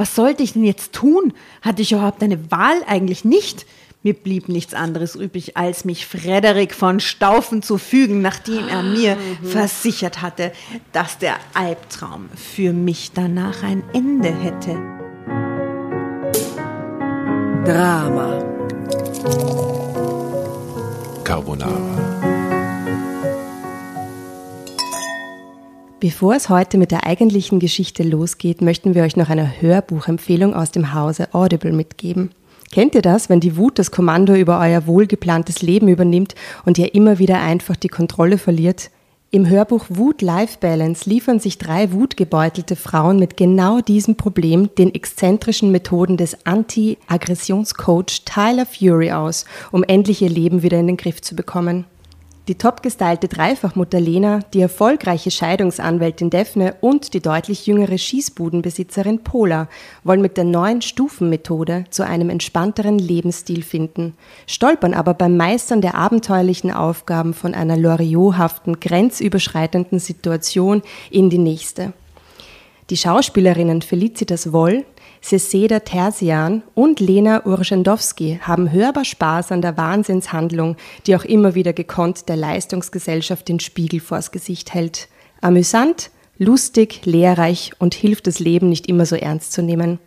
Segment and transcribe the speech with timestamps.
[0.00, 1.34] was sollte ich denn jetzt tun?
[1.60, 2.82] Hatte ich überhaupt eine Wahl?
[2.86, 3.66] Eigentlich nicht.
[4.02, 9.16] Mir blieb nichts anderes übrig, als mich Frederik von Staufen zu fügen, nachdem er mir
[9.16, 9.46] mhm.
[9.46, 10.52] versichert hatte,
[10.92, 14.70] dass der Albtraum für mich danach ein Ende hätte.
[17.66, 18.42] Drama.
[21.24, 22.09] Carbonara.
[26.00, 30.70] Bevor es heute mit der eigentlichen Geschichte losgeht, möchten wir euch noch eine Hörbuchempfehlung aus
[30.70, 32.30] dem Hause Audible mitgeben.
[32.72, 36.34] Kennt ihr das, wenn die Wut das Kommando über euer wohlgeplantes Leben übernimmt
[36.64, 38.90] und ihr immer wieder einfach die Kontrolle verliert?
[39.30, 44.94] Im Hörbuch Wut Life Balance liefern sich drei wutgebeutelte Frauen mit genau diesem Problem den
[44.94, 51.20] exzentrischen Methoden des Anti-Aggressionscoach Tyler Fury aus, um endlich ihr Leben wieder in den Griff
[51.20, 51.84] zu bekommen.
[52.48, 59.68] Die topgestylte Dreifachmutter Lena, die erfolgreiche Scheidungsanwältin Daphne und die deutlich jüngere Schießbudenbesitzerin Pola
[60.04, 64.14] wollen mit der neuen Stufenmethode zu einem entspannteren Lebensstil finden,
[64.46, 71.92] stolpern aber beim Meistern der abenteuerlichen Aufgaben von einer Loriothaften, grenzüberschreitenden Situation in die nächste.
[72.88, 74.84] Die Schauspielerinnen Felicitas Woll,
[75.20, 80.76] Seseda Terzian und Lena Urschendowski haben hörbar Spaß an der Wahnsinnshandlung,
[81.06, 85.08] die auch immer wieder gekonnt der Leistungsgesellschaft den Spiegel vors Gesicht hält.
[85.40, 89.98] Amüsant, lustig, lehrreich und hilft das Leben nicht immer so ernst zu nehmen.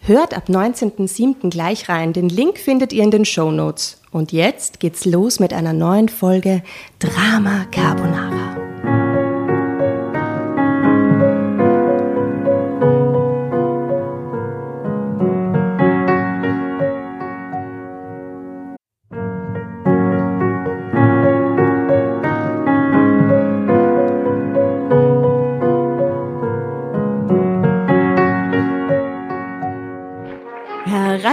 [0.00, 1.50] Hört ab 19.07.
[1.50, 2.12] gleich rein.
[2.12, 4.00] Den Link findet ihr in den Show Notes.
[4.12, 6.62] Und jetzt geht's los mit einer neuen Folge
[7.00, 9.05] Drama Carbonara.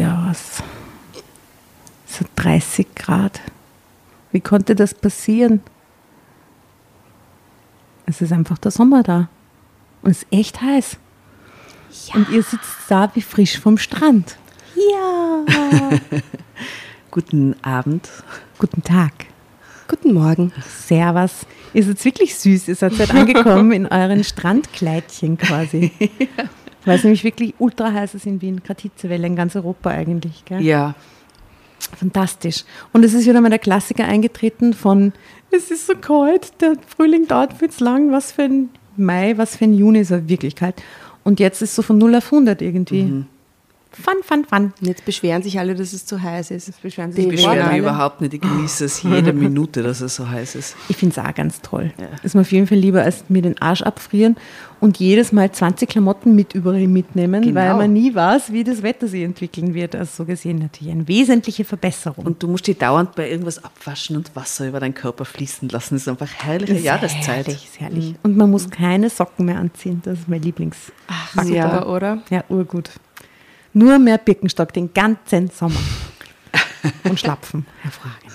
[0.00, 0.62] Was,
[2.06, 3.40] so 30 Grad.
[4.30, 5.60] Wie konnte das passieren?
[8.06, 9.28] Es ist einfach der Sommer da.
[10.02, 10.96] Und es ist echt heiß.
[12.08, 12.14] Ja.
[12.14, 14.36] Und ihr sitzt da wie frisch vom Strand.
[14.74, 15.44] Ja.
[17.10, 18.08] Guten Abend.
[18.58, 19.12] Guten Tag.
[19.88, 20.52] Guten Morgen.
[20.66, 21.46] Servus.
[21.74, 22.68] Ihr seid wirklich süß.
[22.68, 25.92] Ihr seid halt angekommen in euren Strandkleidchen quasi.
[26.18, 26.44] ja.
[26.84, 30.44] Weil es nämlich wirklich ultra heiß ist in Wien, gerade Hitzewelle in ganz Europa eigentlich.
[30.44, 30.60] Gell?
[30.62, 30.94] Ja.
[31.96, 32.64] Fantastisch.
[32.92, 35.12] Und es ist wieder mal der Klassiker eingetreten von,
[35.50, 39.56] es ist so kalt, der Frühling dauert viel zu lang, was für ein Mai, was
[39.56, 40.82] für ein Juni ist er wirklich kalt.
[41.24, 43.02] Und jetzt ist so von 0 auf 100 irgendwie.
[43.02, 43.26] Mhm.
[44.00, 44.72] Fun, fun, fun.
[44.80, 46.68] Und jetzt beschweren sich alle, dass es zu heiß ist.
[46.68, 48.34] Das beschweren sich die beschweren mich überhaupt nicht.
[48.34, 50.76] Ich genieße es jede Minute, dass es so heiß ist.
[50.88, 51.92] Ich finde es auch ganz toll.
[51.98, 52.06] Ja.
[52.22, 54.36] Ist mir auf jeden Fall lieber, als mir den Arsch abfrieren
[54.80, 57.60] und jedes Mal 20 Klamotten mit überall mitnehmen, genau.
[57.60, 59.94] weil man nie weiß, wie das Wetter sich entwickeln wird.
[59.94, 62.26] Also so gesehen natürlich eine wesentliche Verbesserung.
[62.26, 65.94] Und du musst dich dauernd bei irgendwas abwaschen und Wasser über deinen Körper fließen lassen.
[65.94, 67.46] Das ist einfach herrliche ist Jahreszeit.
[67.46, 68.08] Herrlich, ist herrlich.
[68.10, 68.16] Mhm.
[68.22, 70.00] Und man muss keine Socken mehr anziehen.
[70.04, 70.76] Das ist mein Lieblings.
[71.06, 72.22] Ach, ja, oder?
[72.30, 72.90] Ja, urgut.
[73.74, 75.80] Nur mehr Birkenstock den ganzen Sommer.
[77.04, 77.66] Und schlapfen.
[77.80, 78.32] Hervorragend.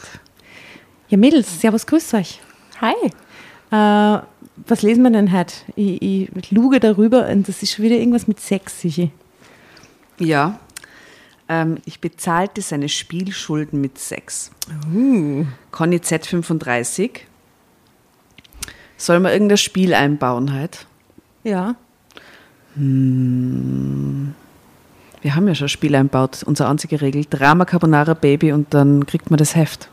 [1.10, 2.42] Ja, Mädels, servus, grüß euch.
[2.82, 2.94] Hi.
[3.72, 4.22] Äh,
[4.66, 5.54] was lesen wir denn heute?
[5.76, 9.10] Ich, ich luge darüber und das ist schon wieder irgendwas mit Sex, sicher.
[10.20, 10.60] Ja.
[11.48, 14.52] Ähm, ich bezahlte seine Spielschulden mit Sex.
[14.94, 15.46] Uh.
[15.72, 17.22] Conny Z35.
[18.98, 20.80] Soll man irgendein Spiel einbauen heute?
[21.44, 21.76] Ja.
[22.76, 24.34] Hm.
[25.28, 26.42] Wir haben ja schon Spiel einbaut.
[26.46, 29.90] Unsere einzige Regel: Drama Carbonara Baby und dann kriegt man das Heft.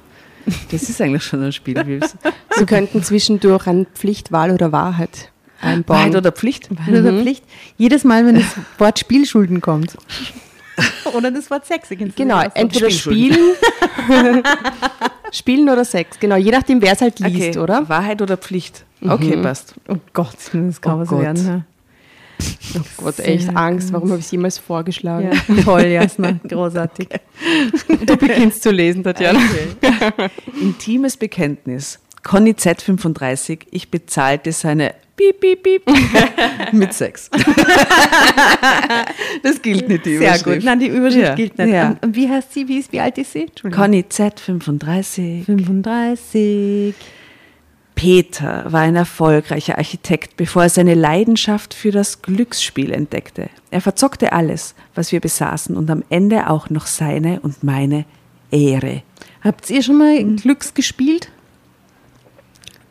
[0.70, 2.00] Das ist eigentlich schon ein Spiel.
[2.56, 5.98] Sie könnten zwischendurch ein Pflicht, Wahl oder Wahrheit einbauen.
[5.98, 6.70] Wahrheit oder Pflicht?
[6.70, 7.00] Wahrheit mhm.
[7.00, 7.42] oder Pflicht.
[7.76, 8.44] Jedes Mal, wenn das
[8.78, 9.96] Wort Spielschulden kommt.
[11.12, 11.88] oder das Wort Sex.
[11.88, 13.56] Genau, entweder spielen,
[15.32, 16.20] spielen oder Sex.
[16.20, 17.58] Genau, je nachdem, wer es halt liest, okay.
[17.58, 17.88] oder?
[17.88, 18.84] Wahrheit oder Pflicht.
[19.02, 19.42] Okay, mhm.
[19.42, 19.74] passt.
[19.88, 21.22] Oh Gott, das kann oh was Gott.
[21.22, 21.64] werden.
[22.76, 23.92] Oh Gott, echt Sehr Angst.
[23.92, 25.30] Warum habe ich es jemals vorgeschlagen?
[25.32, 26.32] Ja, toll, Jasna.
[26.48, 27.08] Großartig.
[28.04, 29.38] Du beginnst zu lesen, Tatjana.
[29.38, 30.30] Okay.
[30.60, 32.00] Intimes Bekenntnis.
[32.24, 35.82] Conny Z35, ich bezahlte seine Piep, Piep, Piep
[36.72, 37.30] mit Sex.
[39.42, 40.44] das gilt nicht, die Überschrift.
[40.44, 40.64] Sehr gut.
[40.64, 41.34] Nein, die Überschrift ja.
[41.34, 41.68] gilt nicht.
[41.68, 41.96] Ja.
[42.00, 42.66] Und wie heißt sie?
[42.66, 43.46] Wie, ist, wie alt ist sie?
[43.70, 45.44] Conny Z35.
[45.44, 46.94] 35.
[47.94, 53.48] Peter war ein erfolgreicher Architekt, bevor er seine Leidenschaft für das Glücksspiel entdeckte.
[53.70, 58.04] Er verzockte alles, was wir besaßen und am Ende auch noch seine und meine
[58.50, 59.02] Ehre.
[59.42, 60.36] Habt ihr schon mal mhm.
[60.36, 61.28] Glücks gespielt?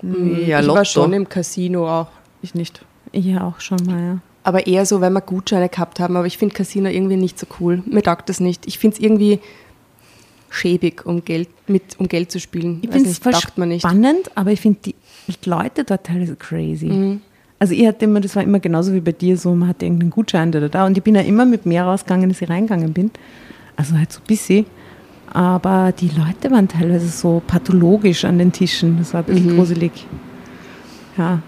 [0.02, 0.78] Ja, ich Lotto.
[0.78, 2.08] war schon im Casino auch.
[2.42, 2.86] Ich nicht.
[3.12, 4.18] Ich auch schon mal, ja.
[4.44, 6.18] Aber eher so, wenn wir Gutscheine gehabt haben.
[6.18, 7.82] Aber ich finde Casino irgendwie nicht so cool.
[7.86, 8.68] Mir taugt das nicht.
[8.68, 9.40] Ich finde es irgendwie
[10.54, 12.80] schäbig, um Geld, mit, um Geld zu spielen.
[12.82, 14.96] Ich finde es spannend, aber ich finde die
[15.46, 16.88] Leute dort teilweise crazy.
[16.88, 17.22] Mhm.
[17.60, 20.12] Also ich hatte immer, das war immer genauso wie bei dir, so man hatte irgendeinen
[20.12, 22.94] Gutschein da, da, da und ich bin ja immer mit mehr rausgegangen, als ich reingegangen
[22.94, 23.12] bin.
[23.76, 24.66] Also halt so bisschen.
[25.32, 28.98] Aber die Leute waren teilweise so pathologisch an den Tischen.
[29.00, 29.58] Das war ein bisschen mhm.
[29.58, 29.92] gruselig.
[31.18, 31.42] Ja.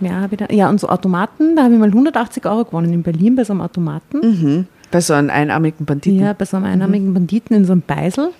[0.00, 0.52] Ja, wieder.
[0.52, 3.52] ja, und so Automaten, da habe ich mal 180 Euro gewonnen in Berlin bei so
[3.52, 4.20] einem Automaten.
[4.20, 4.66] Mhm.
[4.90, 6.20] Bei so einem einarmigen Banditen?
[6.20, 8.30] Ja, bei so einem einarmigen Banditen in so einem Beisel.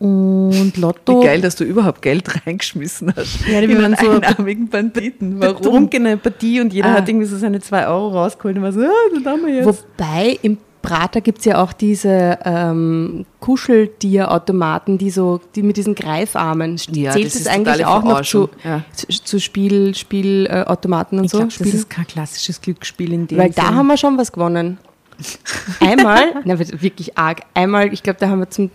[0.00, 1.20] Und Lotto.
[1.20, 3.46] Wie geil, dass du überhaupt Geld reingeschmissen hast.
[3.46, 5.38] Ja, die waren so einarmigen Banditen.
[5.38, 5.56] Warum?
[5.56, 6.94] Betrunkene Partie und jeder ah.
[6.94, 9.66] hat irgendwie so seine 2 Euro rausgeholt und war so, ah, das haben wir jetzt.
[9.66, 15.94] Wobei im Prater gibt es ja auch diese ähm, Kuscheldierautomaten, die so, die mit diesen
[15.94, 16.80] Greifarmen.
[16.92, 18.82] Ja, Zählt es eigentlich auch noch zu, ja.
[18.94, 21.38] zu Spiel, Spielautomaten und ich so?
[21.38, 23.62] Glaub, das ist kein klassisches Glücksspiel in dem Weil Sinn.
[23.62, 24.78] da haben wir schon was gewonnen.
[25.80, 28.70] Einmal, na, wirklich arg, einmal, ich glaube, da haben wir zum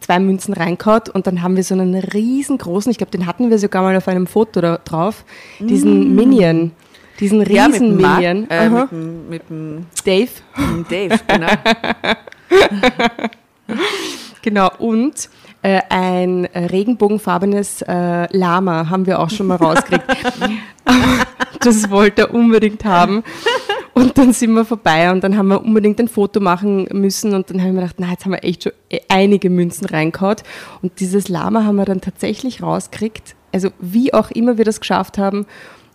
[0.00, 3.58] zwei Münzen reingehauen und dann haben wir so einen riesengroßen, ich glaube, den hatten wir
[3.58, 5.24] sogar mal auf einem Foto da drauf,
[5.58, 6.14] diesen mm.
[6.14, 6.72] Minion.
[7.20, 8.50] Diesen riesen ja, Minion.
[8.50, 10.30] Äh, mit, dem, mit dem Dave.
[10.56, 11.46] Mit dem Dave, genau.
[14.42, 15.30] genau, und
[15.62, 20.16] äh, ein regenbogenfarbenes äh, Lama haben wir auch schon mal rausgekriegt.
[21.60, 23.24] das wollte er unbedingt haben.
[23.94, 27.50] Und dann sind wir vorbei und dann haben wir unbedingt ein Foto machen müssen und
[27.50, 30.36] dann habe ich mir gedacht, na, jetzt haben wir echt schon e-, einige Münzen reingehauen.
[30.82, 33.36] Und dieses Lama haben wir dann tatsächlich rausgekriegt.
[33.52, 35.46] Also wie auch immer wir das geschafft haben.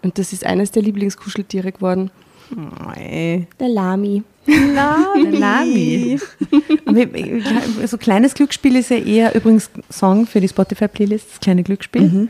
[0.02, 2.10] Und das ist eines der Lieblingskuscheltiere geworden.
[2.56, 4.24] Oh, der Lami.
[4.46, 5.24] Lami.
[5.24, 6.20] Der Lami.
[6.20, 12.02] so also kleines Glücksspiel ist ja eher übrigens Song für die Spotify-Playlist, das kleine Glücksspiel.
[12.02, 12.30] Mhm.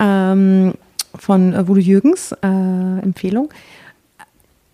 [0.00, 0.72] Ähm,
[1.14, 3.50] von Voodoo Jürgens, äh, Empfehlung.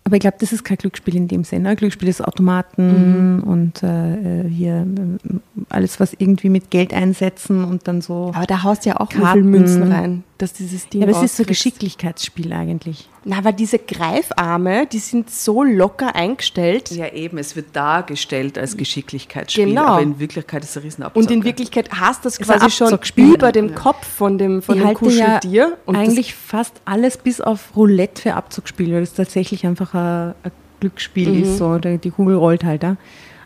[0.09, 1.75] Aber ich glaube, das ist kein Glücksspiel in dem Sinne.
[1.75, 3.43] Glücksspiel ist Automaten mhm.
[3.43, 5.35] und äh, hier äh,
[5.69, 8.31] alles, was irgendwie mit Geld einsetzen und dann so.
[8.33, 9.47] Aber da haust ja auch Karten.
[9.51, 11.01] Münzen rein, dass dieses Ding.
[11.01, 13.07] Ja, aber es ist so Geschicklichkeitsspiel eigentlich.
[13.25, 16.91] Na, aber diese Greifarme, die sind so locker eingestellt.
[16.91, 19.83] Ja, eben, es wird dargestellt als Geschicklichkeitsspiel, genau.
[19.83, 21.21] aber in Wirklichkeit ist es ein Riesenabzock.
[21.21, 23.75] Und in Wirklichkeit hast du das quasi schon über dem ja.
[23.75, 25.51] Kopf von dem, von dem Kuscheltier.
[25.51, 30.33] Ja und eigentlich fast alles bis auf Roulette für Abzugsspiele, weil das tatsächlich einfach ein,
[30.43, 31.43] ein Glücksspiel mhm.
[31.43, 32.97] ist, so, die Kugel rollt halt da.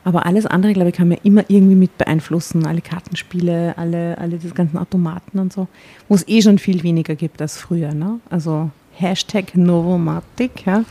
[0.04, 2.66] Aber alles andere, glaube ich, kann man immer irgendwie mit beeinflussen.
[2.66, 5.68] Alle Kartenspiele, alle, alle diese ganzen Automaten und so.
[6.10, 7.94] Wo es eh schon viel weniger gibt als früher.
[7.94, 8.20] Ne?
[8.30, 10.66] Also Hashtag Novomatic.
[10.66, 10.84] Ja.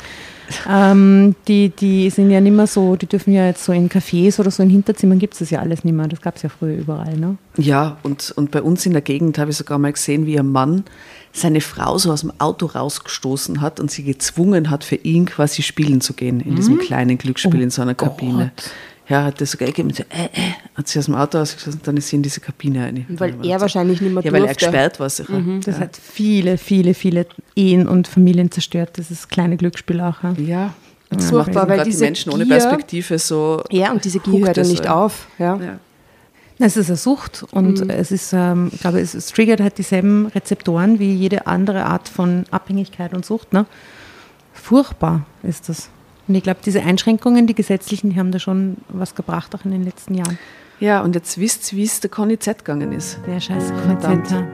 [0.69, 4.41] ähm, die, die sind ja nicht mehr so, die dürfen ja jetzt so in Cafés
[4.41, 6.09] oder so in Hinterzimmern gibt es das ja alles nicht mehr.
[6.09, 7.37] Das gab es ja früher überall, ne?
[7.57, 10.49] Ja, und, und bei uns in der Gegend habe ich sogar mal gesehen, wie ein
[10.49, 10.85] Mann
[11.33, 15.63] seine Frau so aus dem Auto rausgestoßen hat und sie gezwungen hat, für ihn quasi
[15.63, 18.53] spielen zu gehen in diesem kleinen Glücksspiel Oh in so einer Kabine.
[18.55, 18.71] Gott.
[19.13, 20.29] Ja, hat das sogar gegeben, so, äh, äh,
[20.75, 23.05] hat sie aus dem Auto ausgeschlossen und dann ist sie in diese Kabine rein.
[23.11, 24.65] Weil er wahrscheinlich nicht mehr Ja, weil er durfte.
[24.67, 25.43] gesperrt war sicher.
[25.65, 30.23] Das hat viele, viele, viele Ehen und Familien zerstört, dieses kleine Glücksspiel auch.
[30.23, 30.33] Ja.
[30.39, 30.75] Ja,
[31.11, 33.63] das Furchtbar, macht weil gerade die diese Menschen ohne Gier- Perspektive so.
[33.71, 34.95] Ja, und diese Gier hört ja es, nicht ja.
[34.95, 35.27] auf.
[35.39, 35.57] Ja.
[35.57, 35.79] Ja.
[36.59, 40.27] Es ist eine Sucht und es ist, ähm, ich glaube, es, es triggert halt dieselben
[40.29, 43.53] Rezeptoren wie jede andere Art von Abhängigkeit und Sucht.
[43.53, 43.67] Ne?
[44.55, 45.89] Furchtbar ist das.
[46.33, 49.71] Und ich glaube, diese Einschränkungen, die gesetzlichen, die haben da schon was gebracht, auch in
[49.71, 50.39] den letzten Jahren.
[50.81, 53.19] ja, und jetzt wisst ihr, wie es der Conny Z gegangen ist.
[53.27, 53.71] Der scheiß.
[53.87, 54.49] Konzenter.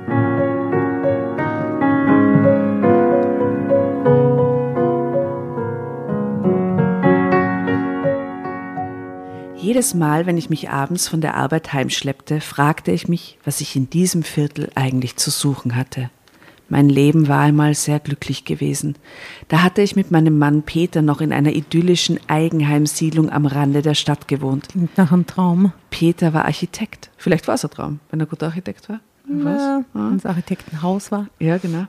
[9.54, 13.76] Jedes Mal, wenn ich mich abends von der Arbeit heimschleppte, fragte ich mich, was ich
[13.76, 16.10] in diesem Viertel eigentlich zu suchen hatte.
[16.68, 18.96] Mein Leben war einmal sehr glücklich gewesen.
[19.48, 23.94] Da hatte ich mit meinem Mann Peter noch in einer idyllischen Eigenheimsiedlung am Rande der
[23.94, 24.68] Stadt gewohnt.
[24.68, 25.72] Klingt nach einem Traum.
[25.90, 27.10] Peter war Architekt.
[27.16, 29.00] Vielleicht war es ein Traum, wenn er guter Architekt war.
[29.28, 31.28] Ja, wenn es Architektenhaus war.
[31.38, 31.86] Ja, genau.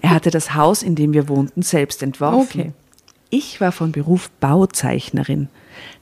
[0.00, 2.60] Er hatte das Haus, in dem wir wohnten, selbst entworfen.
[2.60, 2.72] Okay.
[3.30, 5.48] Ich war von Beruf Bauzeichnerin.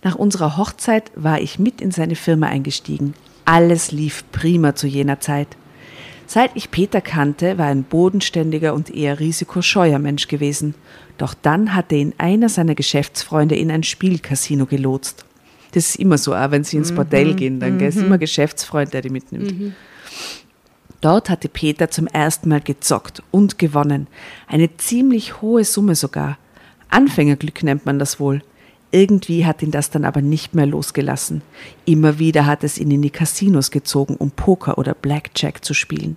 [0.02, 3.14] Nach unserer Hochzeit war ich mit in seine Firma eingestiegen.
[3.44, 5.48] Alles lief prima zu jener Zeit.
[6.32, 10.76] Seit ich Peter kannte, war er ein bodenständiger und eher risikoscheuer Mensch gewesen.
[11.18, 15.24] Doch dann hatte ihn einer seiner Geschäftsfreunde in ein Spielcasino gelotst.
[15.72, 18.94] Das ist immer so, auch wenn sie ins Bordell gehen, dann gell, ist immer Geschäftsfreund,
[18.94, 19.74] der die mitnimmt.
[21.00, 24.06] Dort hatte Peter zum ersten Mal gezockt und gewonnen.
[24.46, 26.38] Eine ziemlich hohe Summe sogar.
[26.90, 28.40] Anfängerglück nennt man das wohl.
[28.92, 31.42] Irgendwie hat ihn das dann aber nicht mehr losgelassen.
[31.84, 36.16] Immer wieder hat es ihn in die Casinos gezogen, um Poker oder Blackjack zu spielen.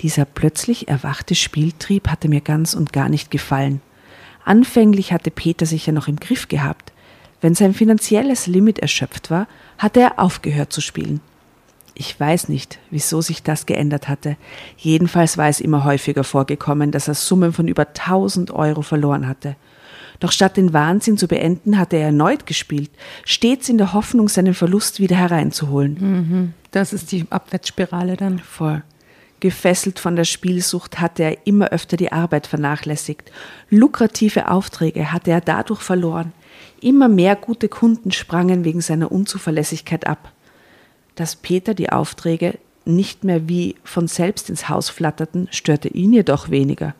[0.00, 3.80] Dieser plötzlich erwachte Spieltrieb hatte mir ganz und gar nicht gefallen.
[4.44, 6.92] Anfänglich hatte Peter sich ja noch im Griff gehabt.
[7.40, 9.46] Wenn sein finanzielles Limit erschöpft war,
[9.78, 11.20] hatte er aufgehört zu spielen.
[11.94, 14.36] Ich weiß nicht, wieso sich das geändert hatte.
[14.76, 19.56] Jedenfalls war es immer häufiger vorgekommen, dass er Summen von über 1000 Euro verloren hatte.
[20.20, 22.90] Doch statt den Wahnsinn zu beenden, hatte er erneut gespielt,
[23.24, 26.54] stets in der Hoffnung, seinen Verlust wieder hereinzuholen.
[26.70, 28.38] Das ist die Abwärtsspirale dann.
[28.38, 28.82] Voll.
[29.40, 33.30] Gefesselt von der Spielsucht hatte er immer öfter die Arbeit vernachlässigt.
[33.68, 36.32] Lukrative Aufträge hatte er dadurch verloren.
[36.80, 40.32] Immer mehr gute Kunden sprangen wegen seiner Unzuverlässigkeit ab.
[41.16, 46.50] Dass Peter die Aufträge nicht mehr wie von selbst ins Haus flatterten, störte ihn jedoch
[46.50, 46.94] weniger.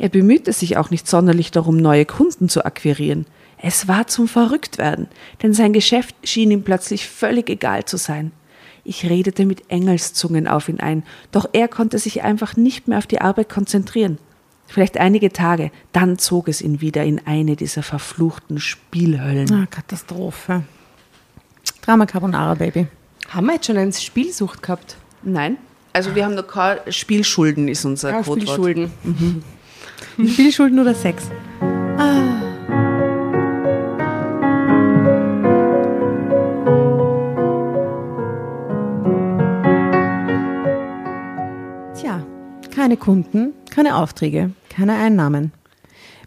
[0.00, 3.26] Er bemühte sich auch nicht sonderlich darum, neue Kunden zu akquirieren.
[3.58, 5.08] Es war zum Verrücktwerden,
[5.42, 8.32] denn sein Geschäft schien ihm plötzlich völlig egal zu sein.
[8.82, 11.02] Ich redete mit Engelszungen auf ihn ein,
[11.32, 14.16] doch er konnte sich einfach nicht mehr auf die Arbeit konzentrieren.
[14.66, 19.52] Vielleicht einige Tage, dann zog es ihn wieder in eine dieser verfluchten Spielhöllen.
[19.52, 20.62] Ah, Katastrophe.
[21.82, 22.86] Drama Carbonara, Baby.
[23.28, 24.96] Haben wir jetzt schon eine Spielsucht gehabt?
[25.22, 25.58] Nein,
[25.92, 28.42] also wir haben noch keine Spielschulden, ist unser Ja, Codewort.
[28.42, 28.90] Spielschulden.
[30.26, 31.30] Spielschulden oder Sex?
[31.98, 32.40] Ah.
[41.94, 42.24] Tja,
[42.70, 45.52] keine Kunden, keine Aufträge, keine Einnahmen.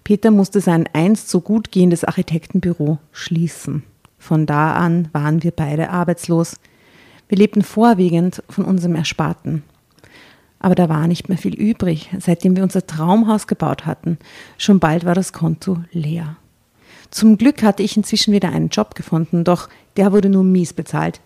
[0.04, 3.84] Peter musste sein einst so gut gehendes Architektenbüro schließen.
[4.18, 6.56] Von da an waren wir beide arbeitslos.
[7.28, 9.64] Wir lebten vorwiegend von unserem Ersparten.
[10.64, 14.18] Aber da war nicht mehr viel übrig, seitdem wir unser Traumhaus gebaut hatten.
[14.58, 16.38] Schon bald war das Konto leer.
[17.12, 19.68] Zum Glück hatte ich inzwischen wieder einen Job gefunden, doch
[19.98, 21.20] der wurde nur mies bezahlt.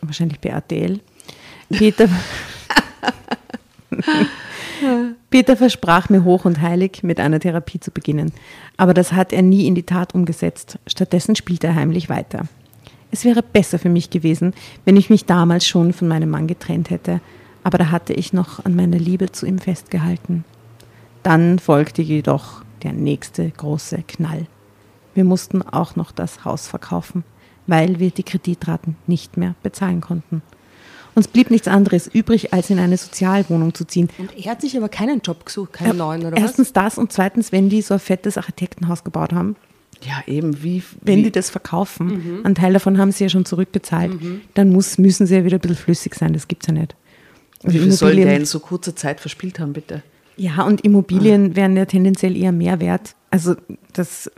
[0.00, 1.00] Wahrscheinlich bei RTL.
[1.68, 2.08] Peter,
[5.30, 8.32] Peter versprach mir hoch und heilig, mit einer Therapie zu beginnen.
[8.78, 10.78] Aber das hat er nie in die Tat umgesetzt.
[10.86, 12.48] Stattdessen spielte er heimlich weiter.
[13.10, 14.54] Es wäre besser für mich gewesen,
[14.86, 17.20] wenn ich mich damals schon von meinem Mann getrennt hätte.
[17.66, 20.44] Aber da hatte ich noch an meiner Liebe zu ihm festgehalten.
[21.24, 24.46] Dann folgte jedoch der nächste große Knall.
[25.14, 27.24] Wir mussten auch noch das Haus verkaufen,
[27.66, 30.42] weil wir die Kreditraten nicht mehr bezahlen konnten.
[31.16, 34.10] Uns blieb nichts anderes übrig, als in eine Sozialwohnung zu ziehen.
[34.18, 37.50] Und er hat sich aber keinen Job gesucht, keinen neuen, oder Erstens das und zweitens,
[37.50, 39.56] wenn die so ein fettes Architektenhaus gebaut haben,
[40.02, 40.84] Ja, eben, wie.
[41.00, 44.12] wenn wie, die das verkaufen, einen Teil davon haben sie ja schon zurückbezahlt,
[44.54, 46.94] dann muss, müssen sie ja wieder ein bisschen flüssig sein, das gibt es ja nicht.
[47.66, 50.02] Also wie viel soll Immobilien- der in so kurzer Zeit verspielt haben, bitte?
[50.38, 53.54] Ja, und Immobilien wären ja tendenziell eher mehr wert, also
[53.94, 54.30] das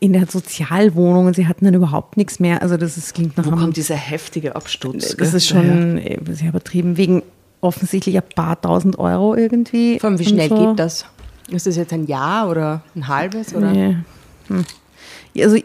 [0.00, 2.62] in der Sozialwohnung, sie hatten dann überhaupt nichts mehr.
[2.62, 5.16] Also das ist, klingt nach Wo einem, kommt dieser heftige Absturz?
[5.16, 7.22] das ist schon äh, sehr übertrieben, wegen
[7.60, 9.98] offensichtlich ein paar tausend Euro irgendwie.
[9.98, 10.68] Vor allem, wie schnell so.
[10.70, 11.06] geht das?
[11.50, 13.54] Ist das jetzt ein Jahr oder ein halbes?
[13.54, 13.72] Oder?
[13.72, 13.96] Nee.
[14.48, 14.64] Hm.
[15.42, 15.58] Also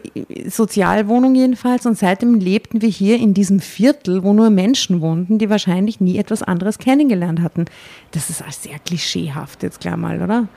[0.46, 5.50] Sozialwohnung jedenfalls und seitdem lebten wir hier in diesem Viertel, wo nur Menschen wohnten, die
[5.50, 7.66] wahrscheinlich nie etwas anderes kennengelernt hatten.
[8.10, 10.48] Das ist sehr klischeehaft jetzt klar mal, oder?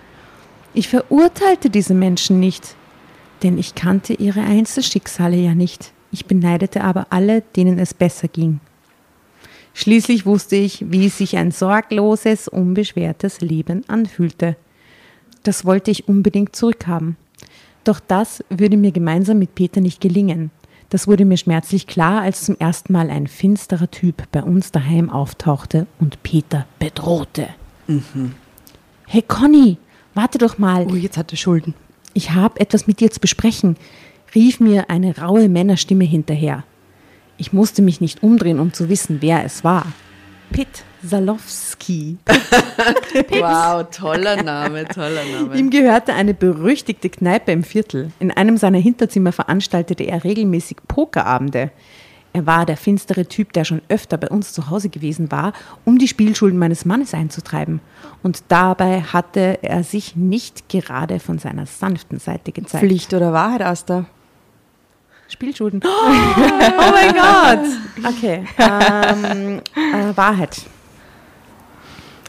[0.74, 2.76] Ich verurteilte diese Menschen nicht,
[3.44, 5.94] denn ich kannte ihre Einzelschicksale ja nicht.
[6.12, 8.60] Ich beneidete aber alle, denen es besser ging.
[9.74, 14.56] Schließlich wusste ich, wie sich ein sorgloses, unbeschwertes Leben anfühlte.
[15.44, 17.18] Das wollte ich unbedingt zurückhaben.
[17.86, 20.52] Doch das würde mir gemeinsam mit Peter nicht gelingen.
[20.90, 25.10] Das wurde mir schmerzlich klar, als zum ersten Mal ein finsterer Typ bei uns daheim
[25.10, 27.48] auftauchte und Peter bedrohte.
[29.08, 29.78] Hey Conny,
[30.14, 30.88] warte doch mal.
[30.90, 31.74] Oh, jetzt hat er Schulden.
[32.14, 33.78] Ich habe etwas mit dir zu besprechen,
[34.34, 36.64] rief mir eine raue Männerstimme hinterher.
[37.38, 39.86] Ich musste mich nicht umdrehen, um zu wissen, wer es war.
[40.52, 42.18] Pitt Salowski.
[43.30, 45.58] Wow, toller Name, toller Name.
[45.58, 48.12] Ihm gehörte eine berüchtigte Kneipe im Viertel.
[48.20, 51.72] In einem seiner Hinterzimmer veranstaltete er regelmäßig Pokerabende.
[52.34, 55.54] Er war der finstere Typ, der schon öfter bei uns zu Hause gewesen war,
[55.86, 57.80] um die Spielschulden meines Mannes einzutreiben.
[58.24, 62.84] Und dabei hatte er sich nicht gerade von seiner sanften Seite gezeigt.
[62.84, 64.06] Pflicht oder Wahrheit, Asta?
[65.28, 65.82] Spielschulden.
[66.78, 67.66] Oh, mein Gott.
[68.06, 68.46] Okay.
[68.58, 70.62] Ähm, äh, Wahrheit.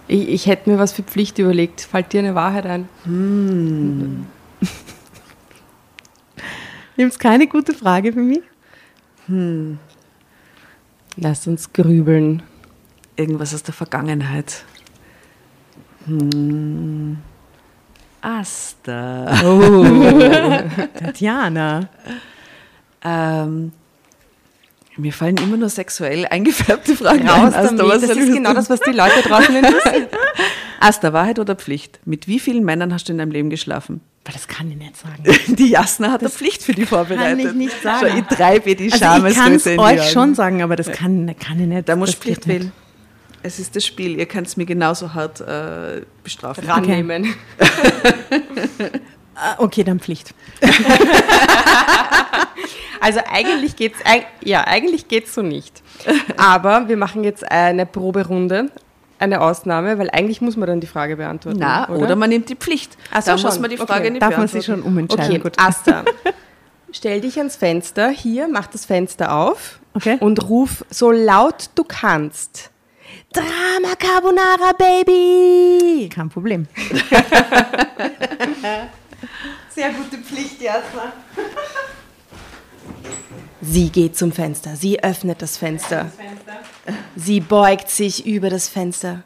[0.08, 1.80] Ich, ich hätte mir was für Pflicht überlegt.
[1.80, 2.88] Fällt dir eine Wahrheit ein?
[6.96, 8.40] Gibt es keine gute Frage für mich?
[11.16, 12.42] Lass uns grübeln.
[13.16, 14.64] Irgendwas aus der Vergangenheit.
[16.06, 17.18] Hm.
[18.20, 19.26] Asta.
[20.98, 21.88] Tatjana.
[23.06, 23.72] Ähm,
[24.96, 27.76] mir fallen immer nur sexuell eingefärbte Fragen Raus ein.
[27.76, 27.94] damit.
[27.94, 30.10] was Das ist genau das, was die Leute draußen interessiert.
[30.80, 32.00] Asta, Wahrheit oder Pflicht?
[32.04, 34.00] Mit wie vielen Männern hast du in deinem Leben geschlafen?
[34.24, 35.22] Aber das kann ich nicht sagen.
[35.56, 37.46] Die Jasna hat eine Pflicht für die vorbereitet.
[37.46, 38.08] ich nicht sagen.
[38.08, 41.60] Schau, ich treibe die Also ich kann es euch schon sagen, aber das kann, kann
[41.60, 41.88] ich nicht.
[41.88, 42.72] Da muss Das Pflicht wählen.
[43.44, 44.18] Es ist das Spiel.
[44.18, 46.68] Ihr könnt es mir genauso hart äh, bestrafen.
[46.68, 47.34] Rannehmen.
[47.60, 47.66] Ah,
[49.58, 50.34] Okay, dann Pflicht.
[52.98, 53.98] Also eigentlich geht's
[54.42, 55.82] ja, eigentlich geht's so nicht.
[56.38, 58.70] Aber wir machen jetzt eine Proberunde,
[59.20, 61.58] eine Ausnahme, weil eigentlich muss man dann die Frage beantworten.
[61.60, 62.16] Na, oder?
[62.16, 62.96] man nimmt die Pflicht.
[63.12, 63.50] Ach so, da schon.
[63.50, 63.86] muss man die Okay.
[63.86, 64.60] Frage nicht Darf man beantworten.
[64.62, 65.26] sich schon umentscheiden?
[65.30, 65.52] Okay, Gut.
[65.58, 66.04] Asta,
[66.90, 70.16] stell dich ans Fenster, hier, mach das Fenster auf Okay.
[70.20, 72.70] und ruf so laut du kannst.
[73.32, 76.08] Drama Carbonara, Baby!
[76.08, 76.66] Kein Problem.
[79.68, 81.12] Sehr gute Pflicht erstmal.
[83.60, 86.10] Sie geht zum Fenster, sie öffnet das Fenster.
[87.16, 89.22] Sie beugt sich über das Fenster.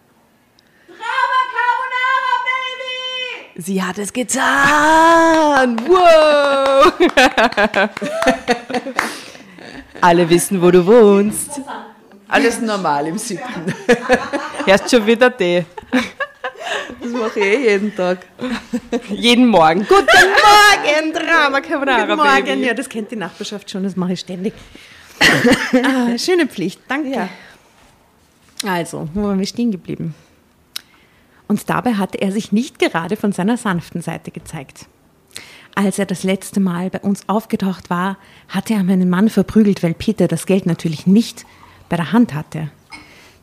[3.56, 5.78] Sie hat es getan!
[5.86, 6.92] Wow!
[10.00, 11.60] Alle wissen, wo du wohnst.
[12.30, 13.74] Alles normal im siebten.
[14.66, 15.64] Erst schon wieder Tee.
[17.00, 18.24] Das mache ich eh jeden Tag.
[19.08, 19.80] Jeden Morgen.
[19.80, 22.44] Guten Morgen, Drama Carbonara, Guten Morgen.
[22.44, 22.66] Baby.
[22.66, 24.54] Ja, das kennt die Nachbarschaft schon, das mache ich ständig.
[25.82, 27.28] ah, schöne Pflicht, danke.
[28.64, 30.14] Also, wo waren wir stehen geblieben?
[31.48, 34.86] Und dabei hatte er sich nicht gerade von seiner sanften Seite gezeigt.
[35.74, 39.94] Als er das letzte Mal bei uns aufgetaucht war, hatte er meinen Mann verprügelt, weil
[39.94, 41.44] Peter das Geld natürlich nicht
[41.90, 42.70] bei der Hand hatte,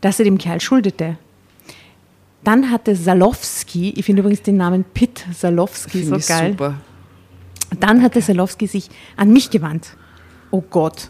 [0.01, 1.17] das er dem Kerl schuldete.
[2.43, 6.51] Dann hatte Salowski, ich finde übrigens den Namen Pitt Salowski so geil.
[6.51, 6.75] super.
[7.79, 9.97] Dann hatte Salowski sich an mich gewandt.
[10.49, 11.09] Oh Gott,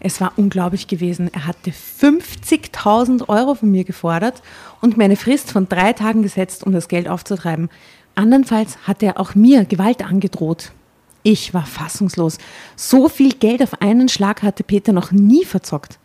[0.00, 1.30] es war unglaublich gewesen.
[1.32, 4.42] Er hatte 50.000 Euro von mir gefordert
[4.82, 7.70] und mir eine Frist von drei Tagen gesetzt, um das Geld aufzutreiben.
[8.14, 10.72] Andernfalls hatte er auch mir Gewalt angedroht.
[11.22, 12.36] Ich war fassungslos.
[12.76, 15.98] So viel Geld auf einen Schlag hatte Peter noch nie verzockt.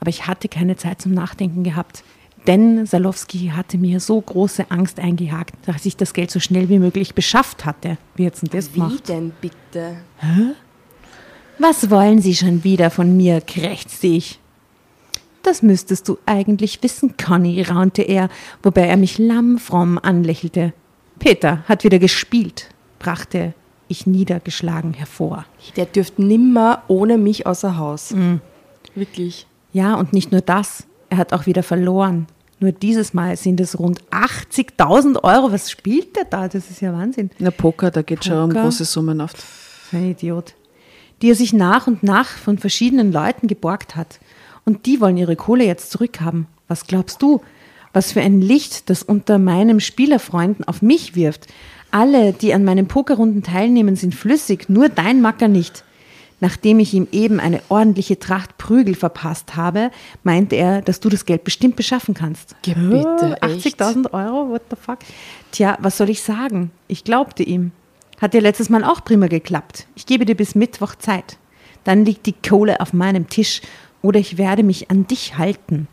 [0.00, 2.04] Aber ich hatte keine Zeit zum Nachdenken gehabt.
[2.46, 6.78] Denn Salowski hatte mir so große Angst eingejagt, dass ich das Geld so schnell wie
[6.78, 7.98] möglich beschafft hatte.
[8.14, 9.08] Wie hat denn das Wie gemacht?
[9.08, 9.96] denn bitte?
[11.58, 13.40] Was wollen Sie schon wieder von mir?
[13.40, 14.38] krächzte ich.
[15.42, 18.28] Das müsstest du eigentlich wissen, Conny, raunte er,
[18.62, 20.72] wobei er mich lammfromm anlächelte.
[21.18, 23.54] Peter hat wieder gespielt, brachte
[23.88, 25.46] ich niedergeschlagen hervor.
[25.76, 28.12] Der dürft nimmer ohne mich außer Haus.
[28.94, 29.46] Wirklich.
[29.76, 32.28] Ja, und nicht nur das, er hat auch wieder verloren.
[32.60, 35.52] Nur dieses Mal sind es rund 80.000 Euro.
[35.52, 36.48] Was spielt der da?
[36.48, 37.28] Das ist ja Wahnsinn.
[37.38, 38.62] Na, Poker, da geht schon um Poker.
[38.62, 39.36] große Summen oft.
[39.92, 40.54] Ein Idiot.
[41.20, 44.18] Die er sich nach und nach von verschiedenen Leuten geborgt hat.
[44.64, 46.46] Und die wollen ihre Kohle jetzt zurückhaben.
[46.68, 47.42] Was glaubst du?
[47.92, 51.48] Was für ein Licht das unter meinem Spielerfreunden auf mich wirft.
[51.90, 55.84] Alle, die an meinen Pokerrunden teilnehmen, sind flüssig, nur dein Macker nicht.
[56.40, 59.90] Nachdem ich ihm eben eine ordentliche Tracht Prügel verpasst habe,
[60.22, 62.54] meinte er, dass du das Geld bestimmt beschaffen kannst.
[62.62, 64.98] Bitte, Oh, 80.000 Euro, what the fuck?
[65.50, 66.70] Tja, was soll ich sagen?
[66.88, 67.72] Ich glaubte ihm.
[68.20, 69.86] Hat ja letztes Mal auch prima geklappt.
[69.94, 71.38] Ich gebe dir bis Mittwoch Zeit.
[71.84, 73.62] Dann liegt die Kohle auf meinem Tisch
[74.02, 75.88] oder ich werde mich an dich halten.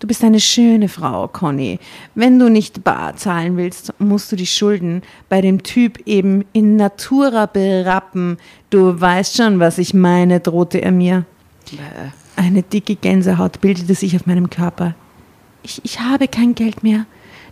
[0.00, 1.78] Du bist eine schöne Frau, Conny.
[2.14, 6.76] Wenn du nicht bar zahlen willst, musst du die Schulden bei dem Typ eben in
[6.76, 8.38] Natura berappen.
[8.70, 11.26] Du weißt schon, was ich meine, drohte er mir.
[12.34, 14.94] Eine dicke Gänsehaut bildete sich auf meinem Körper.
[15.62, 17.04] Ich, ich habe kein Geld mehr,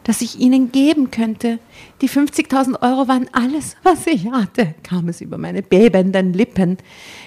[0.08, 1.58] das ich Ihnen geben könnte.
[2.00, 6.78] Die 50.000 Euro waren alles, was ich hatte, kam es über meine bebenden Lippen.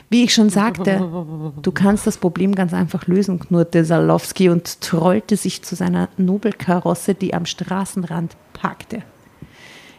[0.09, 0.97] Wie ich schon sagte,
[1.61, 7.13] du kannst das Problem ganz einfach lösen, knurrte Salowski und trollte sich zu seiner Nobelkarosse,
[7.13, 9.03] die am Straßenrand parkte.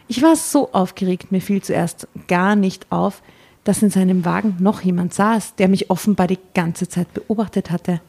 [0.09, 3.21] Ich war so aufgeregt, mir fiel zuerst gar nicht auf,
[3.63, 8.01] dass in seinem Wagen noch jemand saß, der mich offenbar die ganze Zeit beobachtet hatte.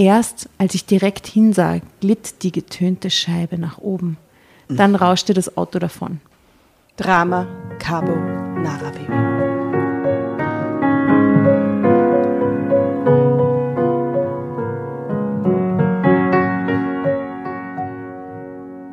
[0.00, 4.16] Erst als ich direkt hinsah, glitt die getönte Scheibe nach oben.
[4.66, 6.22] Dann rauschte das Auto davon.
[6.96, 7.46] Drama
[7.78, 9.04] Cabo Naravi.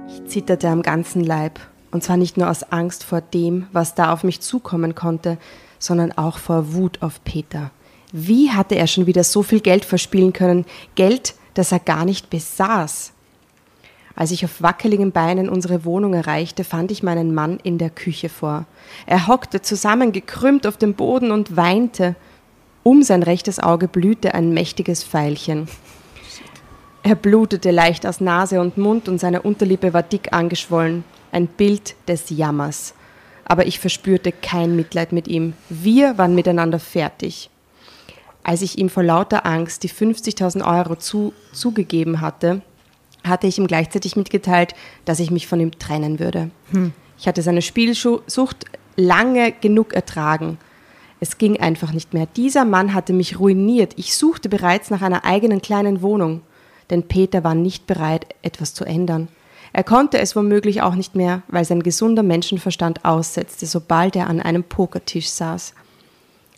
[0.10, 1.62] Ich zitterte am ganzen Leib.
[1.90, 5.38] Und zwar nicht nur aus Angst vor dem, was da auf mich zukommen konnte,
[5.80, 7.72] sondern auch vor Wut auf Peter.
[8.12, 10.66] Wie hatte er schon wieder so viel Geld verspielen können?
[10.96, 13.12] Geld, das er gar nicht besaß.
[14.16, 18.30] Als ich auf wackeligen Beinen unsere Wohnung erreichte, fand ich meinen Mann in der Küche
[18.30, 18.66] vor.
[19.06, 22.16] Er hockte zusammengekrümmt auf dem Boden und weinte.
[22.82, 25.68] Um sein rechtes Auge blühte ein mächtiges Pfeilchen.
[27.04, 31.04] Er blutete leicht aus Nase und Mund und seine Unterlippe war dick angeschwollen.
[31.32, 32.96] Ein Bild des Jammers.
[33.46, 35.54] Aber ich verspürte kein Mitleid mit ihm.
[35.70, 37.50] Wir waren miteinander fertig.
[38.48, 42.62] Als ich ihm vor lauter Angst die 50.000 Euro zu, zugegeben hatte,
[43.26, 46.50] hatte ich ihm gleichzeitig mitgeteilt, dass ich mich von ihm trennen würde.
[47.20, 48.64] Ich hatte seine Spielsucht
[48.96, 50.60] lange genug ertragen.
[51.20, 52.26] Es ging einfach nicht mehr.
[52.38, 53.96] Dieser Mann hatte mich ruiniert.
[53.98, 56.40] Ich suchte bereits nach einer eigenen kleinen Wohnung.
[56.90, 59.28] Denn Peter war nicht bereit, etwas zu ändern.
[59.74, 64.40] Er konnte es womöglich auch nicht mehr, weil sein gesunder Menschenverstand aussetzte, sobald er an
[64.40, 65.74] einem Pokertisch saß.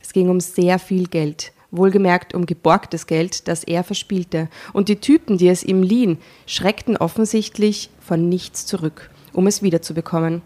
[0.04, 4.97] Es ging um sehr viel Geld, wohlgemerkt um geborgtes Geld, das er verspielte, und die
[4.97, 10.41] Typen, die es ihm liehen, schreckten offensichtlich von nichts zurück, um es wiederzubekommen.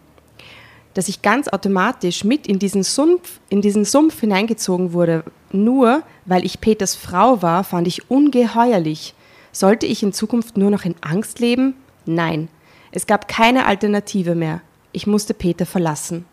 [0.93, 6.45] Dass ich ganz automatisch mit in diesen Sumpf, in diesen Sumpf hineingezogen wurde, nur weil
[6.45, 9.15] ich Peters Frau war, fand ich ungeheuerlich.
[9.51, 11.75] Sollte ich in Zukunft nur noch in Angst leben?
[12.05, 12.49] Nein,
[12.91, 14.61] es gab keine Alternative mehr.
[14.91, 16.25] Ich musste Peter verlassen.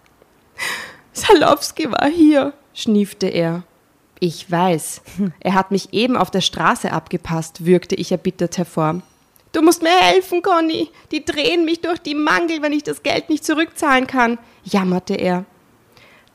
[1.13, 3.63] Salowski war hier, schniefte er.
[4.21, 5.01] Ich weiß.
[5.41, 9.01] Er hat mich eben auf der Straße abgepasst, würgte ich erbittert hervor.
[9.53, 10.91] Du musst mir helfen, Conny.
[11.11, 15.45] Die drehen mich durch die Mangel, wenn ich das Geld nicht zurückzahlen kann, jammerte er.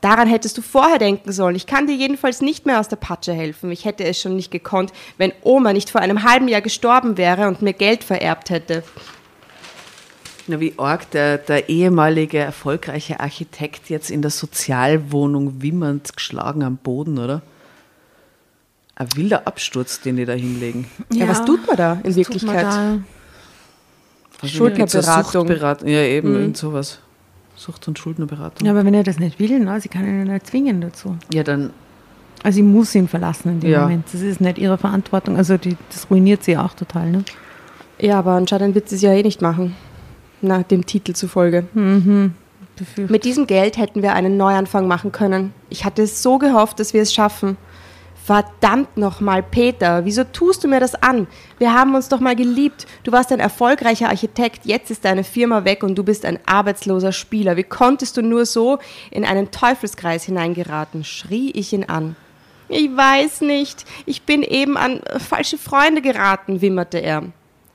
[0.02, 1.56] Daran hättest du vorher denken sollen.
[1.56, 3.70] Ich kann dir jedenfalls nicht mehr aus der Patsche helfen.
[3.70, 7.48] Ich hätte es schon nicht gekonnt, wenn Oma nicht vor einem halben Jahr gestorben wäre
[7.48, 8.82] und mir Geld vererbt hätte.
[10.48, 16.76] Na, wie arg der, der ehemalige erfolgreiche Architekt jetzt in der Sozialwohnung wimmernd geschlagen am
[16.76, 17.42] Boden, oder?
[18.98, 20.86] Ein wilder Absturz, den die da hinlegen.
[21.12, 22.64] Ja, was tut man da in was tut Wirklichkeit?
[22.64, 23.04] man
[24.44, 25.88] Schuldnerberatung.
[25.88, 26.98] Ja, eben, irgend sowas.
[27.56, 28.58] Sucht- und Schuldnerberatung.
[28.60, 28.64] da?
[28.66, 31.16] Ja, aber wenn er das nicht will, na, sie kann ihn nicht zwingen dazu.
[31.32, 31.70] Ja, dann,
[32.42, 33.82] Also sie muss ihn verlassen in dem Ja.
[33.82, 34.04] Moment.
[34.12, 35.36] Das ist nicht ihre Verantwortung.
[35.36, 37.10] Also die, das ruiniert sie auch total.
[37.10, 37.24] Ne?
[37.98, 39.74] Ja, aber anscheinend wird sie es ja eh nicht machen.
[40.42, 41.64] Na, dem Titel zufolge.
[42.76, 45.54] Befürcht- Mit diesem Geld hätten wir einen Neuanfang machen können.
[45.70, 47.56] Ich hatte so gehofft, dass wir es schaffen.
[48.26, 51.28] Verdammt nochmal, Peter, wieso tust du mir das an?
[51.58, 52.84] Wir haben uns doch mal geliebt.
[53.04, 57.12] Du warst ein erfolgreicher Architekt, jetzt ist deine Firma weg und du bist ein arbeitsloser
[57.12, 57.56] Spieler.
[57.56, 58.80] Wie konntest du nur so
[59.12, 61.04] in einen Teufelskreis hineingeraten?
[61.04, 62.16] schrie ich ihn an.
[62.68, 63.84] Ich weiß nicht.
[64.06, 67.22] Ich bin eben an falsche Freunde geraten, wimmerte er.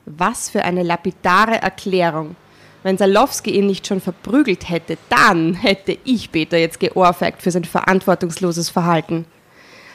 [0.04, 2.36] Was für eine lapidare Erklärung.
[2.82, 7.64] Wenn Salowski ihn nicht schon verprügelt hätte, dann hätte ich Peter jetzt geohrfeigt für sein
[7.64, 9.24] verantwortungsloses Verhalten.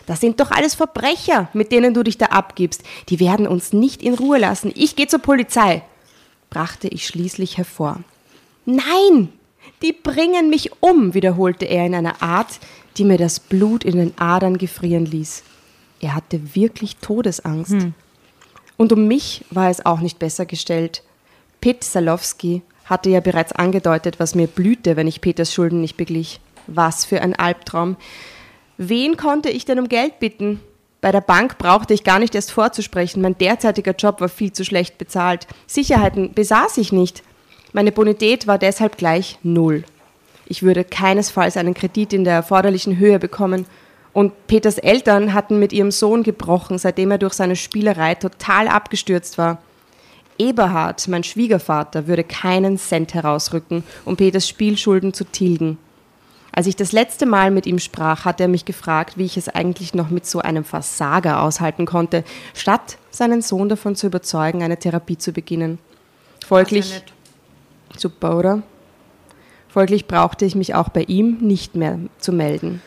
[0.07, 2.81] Das sind doch alles Verbrecher, mit denen du dich da abgibst.
[3.09, 4.71] Die werden uns nicht in Ruhe lassen.
[4.73, 5.83] Ich gehe zur Polizei,
[6.49, 7.99] brachte ich schließlich hervor.
[8.65, 9.29] Nein,
[9.81, 12.59] die bringen mich um, wiederholte er in einer Art,
[12.97, 15.43] die mir das Blut in den Adern gefrieren ließ.
[15.99, 17.73] Er hatte wirklich Todesangst.
[17.73, 17.93] Hm.
[18.77, 21.03] Und um mich war es auch nicht besser gestellt.
[21.59, 26.39] Pitt Salowski hatte ja bereits angedeutet, was mir blühte, wenn ich Peters Schulden nicht beglich.
[26.67, 27.97] Was für ein Albtraum.
[28.77, 30.59] Wen konnte ich denn um Geld bitten?
[31.01, 33.21] Bei der Bank brauchte ich gar nicht erst vorzusprechen.
[33.21, 35.47] Mein derzeitiger Job war viel zu schlecht bezahlt.
[35.65, 37.23] Sicherheiten besaß ich nicht.
[37.73, 39.83] Meine Bonität war deshalb gleich null.
[40.45, 43.65] Ich würde keinesfalls einen Kredit in der erforderlichen Höhe bekommen.
[44.13, 49.37] Und Peters Eltern hatten mit ihrem Sohn gebrochen, seitdem er durch seine Spielerei total abgestürzt
[49.37, 49.59] war.
[50.37, 55.77] Eberhard, mein Schwiegervater, würde keinen Cent herausrücken, um Peters Spielschulden zu tilgen.
[56.57, 59.47] Als ich das letzte Mal mit ihm sprach, hat er mich gefragt, wie ich es
[59.47, 62.23] eigentlich noch mit so einem Versager aushalten konnte,
[62.55, 65.77] statt seinen Sohn davon zu überzeugen, eine Therapie zu beginnen.
[66.43, 67.03] Folglich.
[67.95, 68.63] Super, oder?
[69.69, 72.81] Folglich brauchte ich mich auch bei ihm nicht mehr zu melden.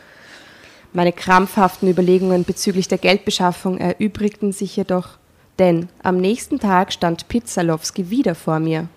[0.91, 5.11] Meine krampfhaften Überlegungen bezüglich der Geldbeschaffung erübrigten sich jedoch,
[5.59, 8.89] denn am nächsten Tag stand Pizzalowski wieder vor mir.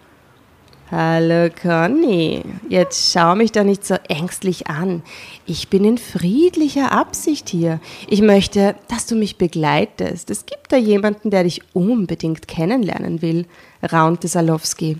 [0.90, 5.02] Hallo Conny, jetzt schau mich doch nicht so ängstlich an.
[5.46, 7.80] Ich bin in friedlicher Absicht hier.
[8.06, 10.28] Ich möchte, dass du mich begleitest.
[10.28, 13.46] Es gibt da jemanden, der dich unbedingt kennenlernen will,
[13.82, 14.98] raunte Salowski.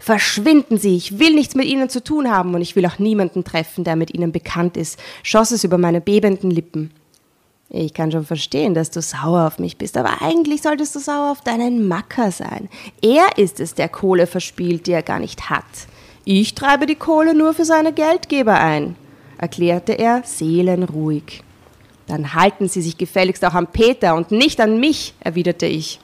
[0.00, 3.44] Verschwinden Sie, ich will nichts mit Ihnen zu tun haben und ich will auch niemanden
[3.44, 6.90] treffen, der mit Ihnen bekannt ist, schoss es über meine bebenden Lippen.
[7.68, 11.32] Ich kann schon verstehen, dass du sauer auf mich bist, aber eigentlich solltest du sauer
[11.32, 12.68] auf deinen Macker sein.
[13.02, 15.64] Er ist es, der Kohle verspielt, die er gar nicht hat.
[16.24, 18.94] Ich treibe die Kohle nur für seine Geldgeber ein,
[19.38, 21.42] erklärte er seelenruhig.
[22.06, 25.98] Dann halten Sie sich gefälligst auch an Peter und nicht an mich, erwiderte ich.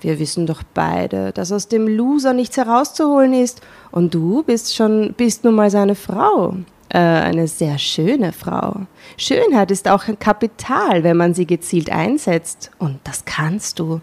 [0.00, 5.14] Wir wissen doch beide, dass aus dem Loser nichts herauszuholen ist, und du bist schon,
[5.14, 6.54] bist nun mal seine Frau.
[6.90, 8.82] Äh, eine sehr schöne Frau.
[9.16, 12.70] Schönheit ist auch ein Kapital, wenn man sie gezielt einsetzt.
[12.78, 14.00] Und das kannst du.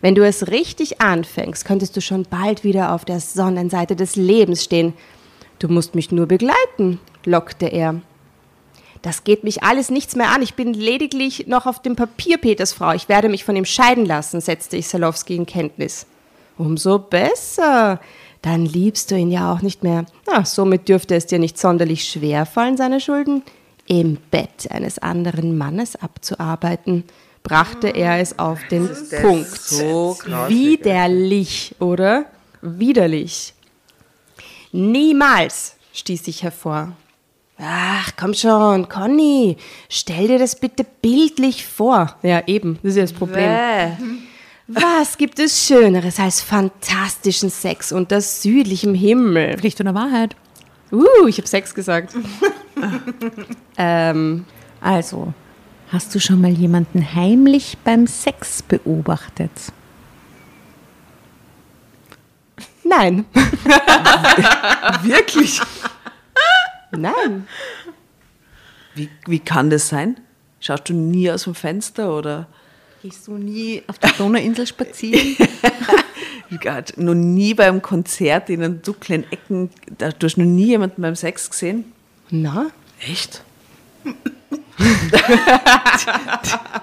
[0.00, 4.64] Wenn du es richtig anfängst, könntest du schon bald wieder auf der Sonnenseite des Lebens
[4.64, 4.94] stehen.
[5.58, 8.00] Du musst mich nur begleiten, lockte er.
[9.02, 10.42] Das geht mich alles nichts mehr an.
[10.42, 12.92] Ich bin lediglich noch auf dem Papier Peters Frau.
[12.92, 16.06] Ich werde mich von ihm scheiden lassen, setzte ich Salowski in Kenntnis.
[16.58, 17.98] Umso besser
[18.42, 20.06] dann liebst du ihn ja auch nicht mehr.
[20.30, 23.42] Ach, somit dürfte es dir nicht sonderlich schwer fallen, seine Schulden
[23.86, 27.04] im Bett eines anderen Mannes abzuarbeiten,
[27.42, 28.88] brachte er es auf den
[29.20, 29.60] Punkt.
[29.60, 32.26] So Widerlich, oder?
[32.62, 33.52] Widerlich.
[34.72, 36.92] Niemals, stieß ich hervor.
[37.58, 39.56] Ach, komm schon, Conny,
[39.88, 42.16] stell dir das bitte bildlich vor.
[42.22, 43.50] Ja, eben, das ist ja das Problem.
[43.50, 43.90] Bäh.
[44.72, 49.58] Was gibt es Schöneres als fantastischen Sex unter südlichem Himmel?
[49.58, 50.36] Pflicht oder Wahrheit?
[50.92, 52.14] Uh, ich habe Sex gesagt.
[53.76, 54.44] ähm,
[54.80, 55.34] also,
[55.90, 59.50] hast du schon mal jemanden heimlich beim Sex beobachtet?
[62.84, 63.24] Nein.
[65.02, 65.60] Wirklich?
[66.92, 67.48] Nein.
[68.94, 70.20] Wie, wie kann das sein?
[70.60, 72.46] Schaust du nie aus dem Fenster oder?
[73.02, 75.34] Gehst du nie auf der Donauinsel spazieren?
[76.62, 79.70] Gott, noch nie beim Konzert in den dunklen Ecken.
[79.96, 81.92] Da, du hast noch nie jemanden beim Sex gesehen?
[82.28, 82.66] Na?
[83.00, 83.42] Echt?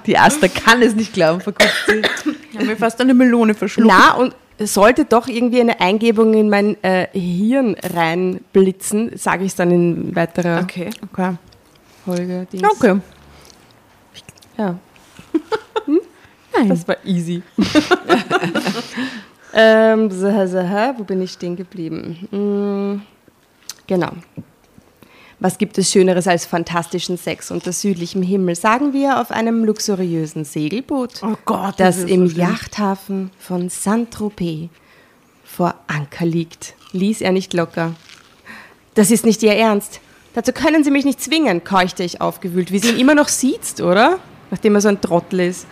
[0.08, 2.02] die Asta kann es nicht glauben, verkauft sie.
[2.52, 3.88] Ich habe mir fast eine Melone verschluckt.
[3.88, 9.56] Na, und sollte doch irgendwie eine Eingebung in mein äh, Hirn reinblitzen, sage ich es
[9.56, 10.90] dann in weiterer okay.
[11.12, 11.36] Okay.
[12.06, 12.48] Folge.
[12.52, 12.64] Dings.
[12.64, 13.00] Okay.
[14.58, 14.80] Ja.
[16.58, 16.70] Nein.
[16.70, 17.41] Das war easy.
[19.54, 20.58] ähm, so, so,
[20.98, 22.28] wo bin ich stehen geblieben?
[22.32, 23.02] Hm,
[23.86, 24.12] genau.
[25.39, 28.56] Was gibt es Schöneres als fantastischen Sex unter südlichem Himmel?
[28.56, 34.70] Sagen wir auf einem luxuriösen Segelboot, oh Gott, das, das im so Yachthafen von Saint-Tropez
[35.43, 36.74] vor Anker liegt.
[36.91, 37.93] Ließ er nicht locker.
[38.96, 40.00] Das ist nicht Ihr Ernst.
[40.34, 43.80] Dazu können Sie mich nicht zwingen, keuchte ich aufgewühlt, wie sie ihn immer noch sieht,
[43.80, 44.20] oder?
[44.50, 45.67] Nachdem er so ein Trottel ist.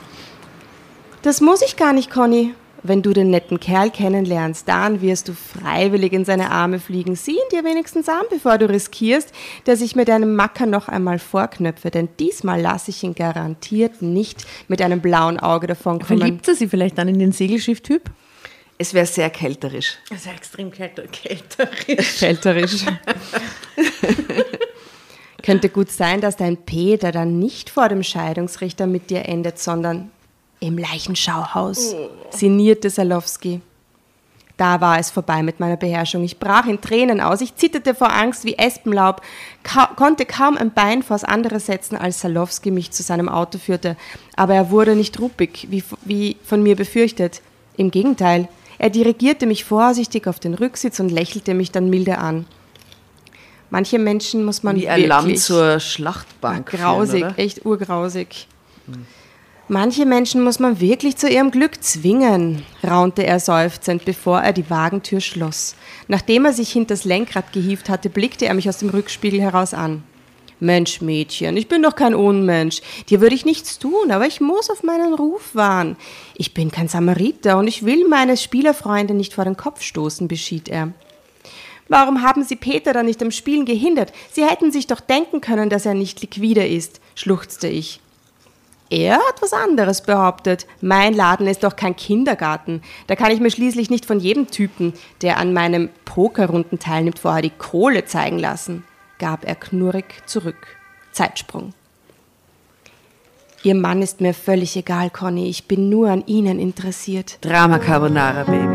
[1.25, 2.53] Das muss ich gar nicht, Conny.
[2.83, 7.15] Wenn du den netten Kerl kennenlernst, dann wirst du freiwillig in seine Arme fliegen.
[7.15, 9.31] Sieh ihn dir wenigstens an, bevor du riskierst,
[9.63, 11.89] dass ich mir deinem Macker noch einmal vorknöpfe.
[11.89, 16.19] Denn diesmal lasse ich ihn garantiert nicht mit einem blauen Auge davonkommen.
[16.19, 18.03] Verliebt er sie vielleicht dann in den Segelschiff-Typ?
[18.77, 19.97] Es wäre sehr kälterisch.
[20.13, 21.23] Es wäre extrem kälterisch.
[22.19, 22.85] Kälterisch.
[25.41, 30.11] Könnte gut sein, dass dein Peter dann nicht vor dem Scheidungsrichter mit dir endet, sondern
[30.67, 31.95] im Leichenschauhaus,
[32.29, 33.61] sinnierte Salowski.
[34.57, 36.23] Da war es vorbei mit meiner Beherrschung.
[36.23, 37.41] Ich brach in Tränen aus.
[37.41, 39.21] Ich zitterte vor Angst wie Espenlaub,
[39.63, 43.97] ka konnte kaum ein Bein vors andere setzen, als Salowski mich zu seinem Auto führte.
[44.37, 47.41] Aber er wurde nicht ruppig, wie, wie von mir befürchtet.
[47.75, 48.47] Im Gegenteil,
[48.77, 52.45] er dirigierte mich vorsichtig auf den Rücksitz und lächelte mich dann milde an.
[53.69, 56.67] Manche Menschen muss man Wie ein wirklich Lamm zur Schlachtbank.
[56.67, 57.39] grausig, Führen, oder?
[57.39, 58.47] echt urgrausig.
[59.67, 64.69] Manche Menschen muss man wirklich zu ihrem Glück zwingen, raunte er seufzend, bevor er die
[64.69, 65.75] Wagentür schloss.
[66.07, 70.03] Nachdem er sich hinters Lenkrad gehievt hatte, blickte er mich aus dem Rückspiegel heraus an.
[70.59, 72.81] Mensch, Mädchen, ich bin doch kein Unmensch.
[73.09, 75.97] Dir würde ich nichts tun, aber ich muss auf meinen Ruf wahren.
[76.35, 80.69] Ich bin kein Samariter und ich will meine Spielerfreunde nicht vor den Kopf stoßen, beschied
[80.69, 80.91] er.
[81.87, 84.13] Warum haben Sie Peter dann nicht am Spielen gehindert?
[84.31, 87.99] Sie hätten sich doch denken können, dass er nicht liquide ist, schluchzte ich.
[88.89, 90.67] Er hat was anderes behauptet.
[90.79, 92.81] Mein Laden ist doch kein Kindergarten.
[93.07, 97.41] Da kann ich mir schließlich nicht von jedem Typen, der an meinem Pokerrunden teilnimmt, vorher
[97.41, 98.83] die Kohle zeigen lassen,
[99.17, 100.67] gab er knurrig zurück.
[101.11, 101.73] Zeitsprung.
[103.63, 105.49] Ihr Mann ist mir völlig egal, Conny.
[105.49, 107.39] Ich bin nur an Ihnen interessiert.
[107.41, 108.74] Drama Carbonara, Baby.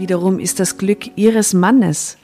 [0.00, 2.16] Wiederum ist das Glück ihres Mannes.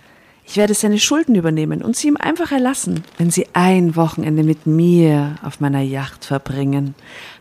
[0.49, 4.67] Ich werde seine Schulden übernehmen und sie ihm einfach erlassen, wenn sie ein Wochenende mit
[4.67, 6.95] mir auf meiner Yacht verbringen,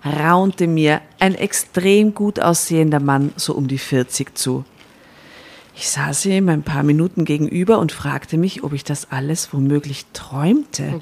[0.03, 4.65] raunte mir ein extrem gut aussehender Mann so um die 40 zu.
[5.77, 10.05] Ich saß ihm ein paar Minuten gegenüber und fragte mich, ob ich das alles womöglich
[10.13, 11.01] träumte.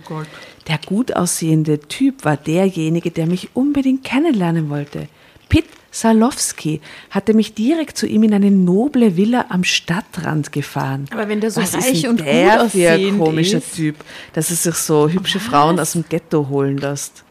[0.68, 5.08] Der gut aussehende Typ war derjenige, der mich unbedingt kennenlernen wollte.
[5.54, 11.06] Pitt Salowski hatte mich direkt zu ihm in eine noble Villa am Stadtrand gefahren.
[11.12, 13.76] Aber wenn der so Was reich ist denn und der gut für ein komischer ist?
[13.76, 13.98] Typ,
[14.34, 17.24] dass er sich so hübsche Frauen aus dem Ghetto holen lässt.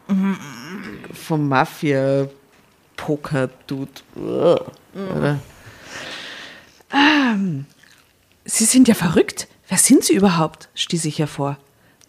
[1.13, 3.89] Vom Mafia-Poker-Dude.
[6.93, 7.65] Ähm,
[8.45, 9.49] Sie sind ja verrückt.
[9.67, 10.69] Wer sind Sie überhaupt?
[10.75, 11.57] stieß ich hervor.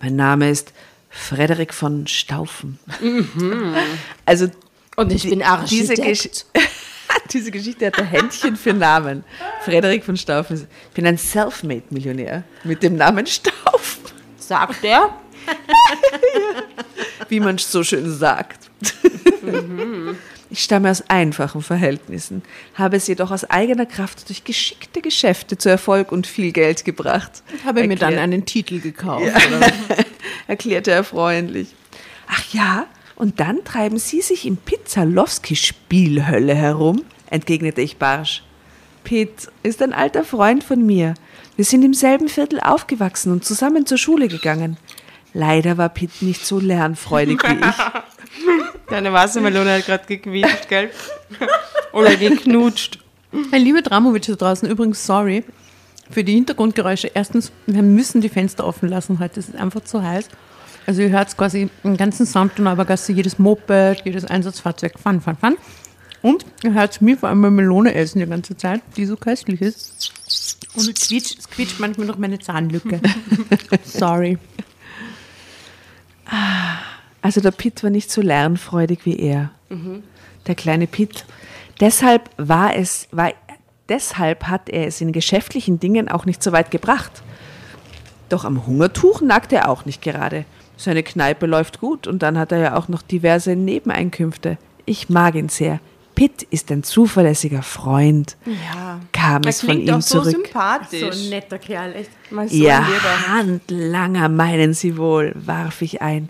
[0.00, 0.72] Mein Name ist
[1.11, 2.79] Frederik von Staufen.
[4.27, 4.48] Also
[4.96, 6.28] Und ich bin diese, Gesch
[7.33, 9.24] diese Geschichte hat ein Händchen für Namen.
[9.62, 10.66] Frederik von Staufen.
[10.88, 14.04] Ich bin ein Selfmade-Millionär mit dem Namen Staufen,
[14.38, 15.11] Sagt er?
[17.28, 18.70] wie man so schön sagt.
[20.50, 22.42] Ich stamme aus einfachen Verhältnissen,
[22.74, 27.42] habe es jedoch aus eigener Kraft durch geschickte Geschäfte zu Erfolg und viel Geld gebracht.
[27.64, 29.33] Habe mir dann einen Titel gekauft.
[30.46, 31.74] erklärte er freundlich.
[32.28, 38.42] Ach ja, und dann treiben Sie sich im Pizzalowski-Spielhölle herum, entgegnete ich barsch.
[39.05, 41.14] Pitt ist ein alter Freund von mir.
[41.57, 44.77] Wir sind im selben Viertel aufgewachsen und zusammen zur Schule gegangen.
[45.33, 47.77] Leider war Pitt nicht so lernfreudig wie ich.
[48.88, 50.90] Deine Wassermelone hat gerade gequietscht, gell?
[51.92, 52.98] Oder geknutscht.
[53.50, 55.45] Hey, liebe Dramovic da draußen, übrigens sorry
[56.11, 57.11] für die Hintergrundgeräusche.
[57.14, 60.28] Erstens, wir müssen die Fenster offen lassen heute, es ist einfach zu heiß.
[60.87, 65.37] Also ihr hört quasi den ganzen Samt und Neubergasse, jedes Moped, jedes Einsatzfahrzeug, fun, fun,
[65.37, 65.57] fun.
[66.22, 69.61] Und ihr hört mir vor allem mal Melone essen die ganze Zeit, die so köstlich
[69.61, 70.12] ist.
[70.74, 73.01] Und es quietscht, es quietscht manchmal noch meine Zahnlücke.
[73.85, 74.39] sorry.
[77.20, 79.51] Also der Pitt war nicht so lernfreudig wie er.
[80.47, 81.24] Der kleine Pitt.
[81.80, 83.32] Deshalb war es, war
[83.89, 87.22] Deshalb hat er es in geschäftlichen Dingen auch nicht so weit gebracht.
[88.30, 90.47] Doch am Hungertuch nagt er auch nicht gerade.
[90.77, 94.59] Seine Kneipe läuft gut und dann hat er ja auch noch diverse Nebeneinkünfte.
[94.87, 95.81] Ich mag ihn sehr.
[96.14, 98.37] Pitt ist ein zuverlässiger Freund.
[98.47, 99.01] Ja.
[99.12, 100.31] Kam Er es von klingt ihm auch so zurück.
[100.45, 101.29] sympathisch.
[101.29, 102.11] netter Kerl, echt.
[102.31, 103.29] Mal so Ja, ein.
[103.37, 106.29] Handlanger meinen Sie wohl, warf ich ein,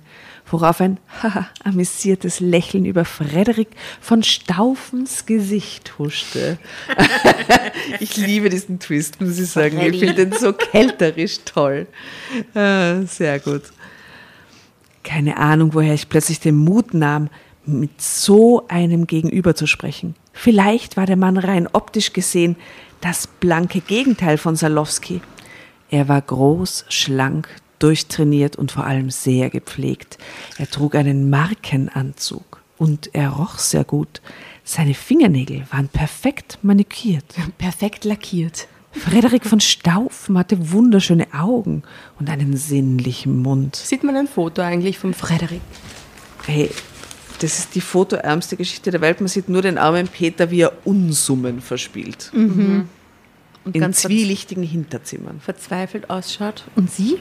[0.50, 3.68] worauf ein haha, amüsiertes Lächeln über Frederik
[4.00, 6.56] von Staufens Gesicht huschte.
[8.00, 9.80] ich liebe diesen Twist, muss ich sagen.
[9.80, 11.86] Ich finde den so kälterisch toll.
[12.54, 13.62] Ah, Sehr gut.
[15.04, 17.28] Keine Ahnung, woher ich plötzlich den Mut nahm,
[17.66, 20.16] mit so einem Gegenüber zu sprechen.
[20.32, 22.56] Vielleicht war der Mann rein optisch gesehen
[23.00, 25.20] das blanke Gegenteil von Salowski.
[25.90, 27.48] Er war groß, schlank,
[27.78, 30.18] durchtrainiert und vor allem sehr gepflegt.
[30.58, 34.22] Er trug einen Markenanzug und er roch sehr gut.
[34.64, 37.26] Seine Fingernägel waren perfekt manikiert.
[37.58, 38.68] Perfekt lackiert.
[38.96, 41.82] Frederik von Staufen hatte wunderschöne Augen
[42.18, 43.76] und einen sinnlichen Mund.
[43.76, 45.60] Sieht man ein Foto eigentlich vom Frederik?
[46.46, 46.70] Hey,
[47.40, 49.20] das ist die fotoärmste Geschichte der Welt.
[49.20, 52.30] Man sieht nur den armen Peter, wie er Unsummen verspielt.
[52.32, 52.88] Und
[53.74, 55.40] In ganz zwielichtigen Hinterzimmern.
[55.40, 56.64] verzweifelt ausschaut.
[56.76, 57.18] Und sie?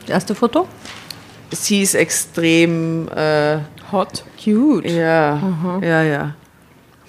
[0.00, 0.66] Das erste Foto?
[1.50, 3.58] Sie ist extrem, äh,
[3.92, 4.24] Hot.
[4.42, 4.88] Cute.
[4.88, 6.34] ja, ja, ja.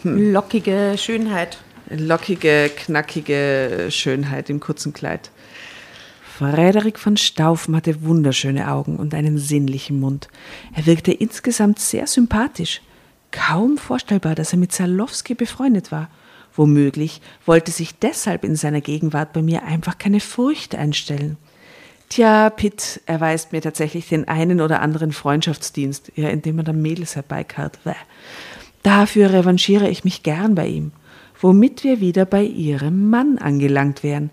[0.04, 1.58] Lockige Schönheit.
[1.90, 5.32] Lockige, knackige Schönheit im kurzen Kleid.
[6.38, 10.30] Frederik von Staufen hatte wunderschöne Augen und einen sinnlichen Mund.
[10.76, 12.82] Er wirkte insgesamt sehr sympathisch.
[13.32, 16.10] Kaum vorstellbar, dass er mit Salowski befreundet war.
[16.56, 21.38] Womöglich wollte sich deshalb in seiner Gegenwart bei mir einfach keine Furcht einstellen.
[22.10, 27.16] Tja, Pitt erweist mir tatsächlich den einen oder anderen Freundschaftsdienst, ja, indem er dann Mädels
[27.16, 27.80] herbeikarrt.
[28.84, 30.92] Dafür revanchiere ich mich gern bei ihm,
[31.44, 34.32] womit wir wieder bei ihrem Mann angelangt wären.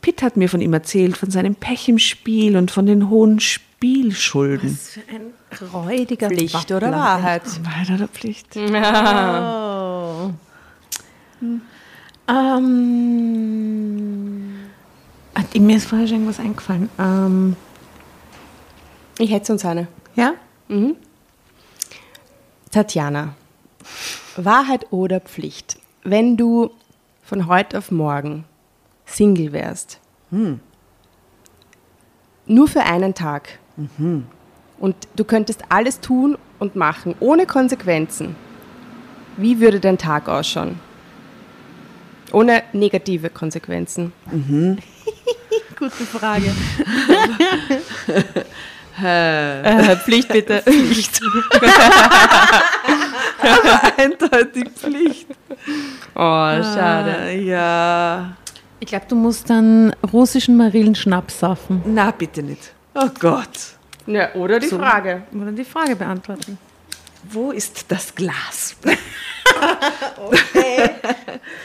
[0.00, 3.38] Pitt hat mir von ihm erzählt, von seinem Pech im Spiel und von den hohen
[3.40, 4.70] Spielschulden.
[4.72, 5.32] Was für ein
[5.72, 6.76] räudiger Pflicht Wappler.
[6.78, 7.42] oder Wahrheit?
[7.64, 8.56] Wahrheit oder Pflicht?
[8.56, 10.30] Oh.
[12.92, 14.54] Ähm,
[15.34, 16.88] hat- mir ist vorher schon irgendwas eingefallen.
[16.98, 17.56] Ähm,
[19.18, 19.88] Ich hätte sonst eine.
[20.16, 20.34] ja?
[22.70, 23.34] Tatjana,
[24.36, 25.76] Wahrheit oder Pflicht?
[26.04, 26.70] Wenn du
[27.22, 28.44] von heute auf morgen
[29.06, 30.00] Single wärst,
[32.46, 33.58] nur für einen Tag
[34.78, 38.34] und du könntest alles tun und machen, ohne Konsequenzen,
[39.36, 40.80] wie würde dein Tag ausschauen?
[42.32, 44.12] Ohne negative Konsequenzen.
[45.78, 46.52] Gute Frage.
[49.00, 50.62] Äh, Pflicht bitte.
[50.66, 51.20] Pflicht.
[53.96, 55.26] Eindeutig Pflicht.
[56.14, 57.32] Oh, schade.
[57.32, 58.36] Ja.
[58.80, 61.82] Ich glaube, du musst dann russischen Marillenschnaps saufen.
[61.86, 62.72] Na, bitte nicht.
[62.94, 63.76] Oh Gott.
[64.06, 65.22] Ja, oder die Frage.
[65.32, 66.58] Oder die Frage beantworten.
[67.30, 68.74] Wo ist das Glas?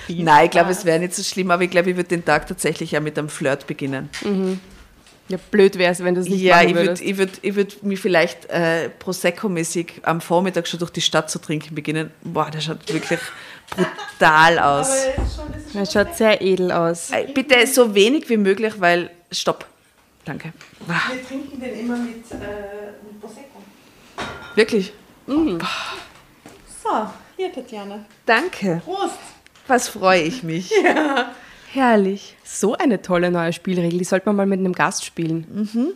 [0.08, 2.48] Nein, ich glaube, es wäre nicht so schlimm, aber ich glaube, ich würde den Tag
[2.48, 4.10] tatsächlich ja mit einem Flirt beginnen.
[5.30, 7.04] Ja, blöd wäre es, wenn du es nicht ja, machen ich würde würdest.
[7.04, 11.40] ich würd, ich würd mich vielleicht äh, Prosecco-mäßig am Vormittag schon durch die Stadt zu
[11.40, 12.12] trinken beginnen.
[12.22, 13.20] Boah, das schaut wirklich
[13.76, 14.90] brutal aus.
[15.74, 17.12] Das schaut sehr edel aus.
[17.12, 19.10] Äh, Bitte so wenig wie möglich, weil.
[19.32, 19.66] Stopp.
[20.24, 20.54] Danke.
[20.86, 23.62] Wir trinken den immer mit, mit Prosecco.
[24.56, 24.94] wirklich?
[25.26, 26.90] So,
[27.36, 28.06] hier, Tatjana.
[28.26, 28.82] Danke.
[28.86, 29.18] Prost.
[29.68, 30.72] Was freue ich mich.
[30.84, 31.32] Ja.
[31.78, 32.36] Herrlich.
[32.44, 35.96] So eine tolle neue Spielregel, die sollte man mal mit einem Gast spielen.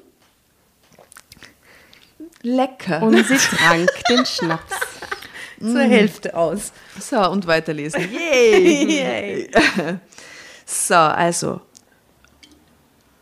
[2.44, 3.02] Lecker.
[3.02, 4.76] Und sie trank den Schnaps.
[5.60, 6.72] Zur Hälfte aus.
[7.00, 8.02] So, und weiterlesen.
[8.12, 9.50] Yay!
[10.66, 11.62] so, also.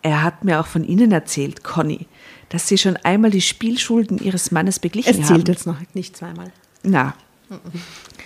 [0.01, 2.07] Er hat mir auch von Ihnen erzählt, Conny,
[2.49, 5.36] dass Sie schon einmal die Spielschulden Ihres Mannes beglichen Es haben.
[5.36, 6.51] zählt jetzt noch nicht zweimal.
[6.84, 7.14] Na,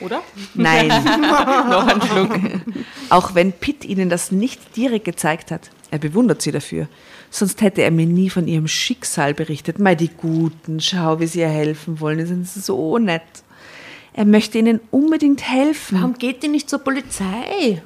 [0.03, 0.21] Oder?
[0.53, 0.87] nein.
[1.69, 2.39] noch ein Schluck.
[3.09, 5.69] Auch wenn Pitt Ihnen das nicht direkt gezeigt hat.
[5.91, 6.87] Er bewundert Sie dafür.
[7.29, 9.79] Sonst hätte er mir nie von Ihrem Schicksal berichtet.
[9.79, 12.17] Mei, die Guten, schau, wie Sie ihr helfen wollen.
[12.17, 13.23] Die sind so nett.
[14.13, 15.97] Er möchte Ihnen unbedingt helfen.
[15.97, 17.81] Warum geht die nicht zur Polizei?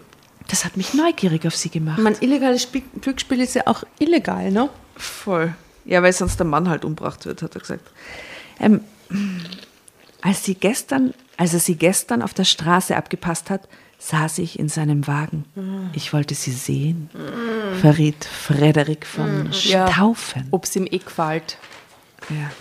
[0.50, 1.98] Das hat mich neugierig auf Sie gemacht.
[1.98, 4.70] Ich meine, illegales Spiel, Glücksspiel ist ja auch illegal, ne?
[4.96, 5.54] Voll.
[5.86, 7.90] Ja, weil sonst der Mann halt umgebracht wird, hat er gesagt.
[8.60, 8.82] Ähm,
[10.22, 13.68] als, sie gestern, als er sie gestern auf der Straße abgepasst hat,
[14.00, 15.46] saß ich in seinem Wagen.
[15.94, 17.10] Ich wollte sie sehen,
[17.82, 19.92] verriet Frederik von Ja.
[19.92, 20.48] Staufen.
[20.52, 21.58] Ob es ihm eh gefällt.
[22.30, 22.52] Ja.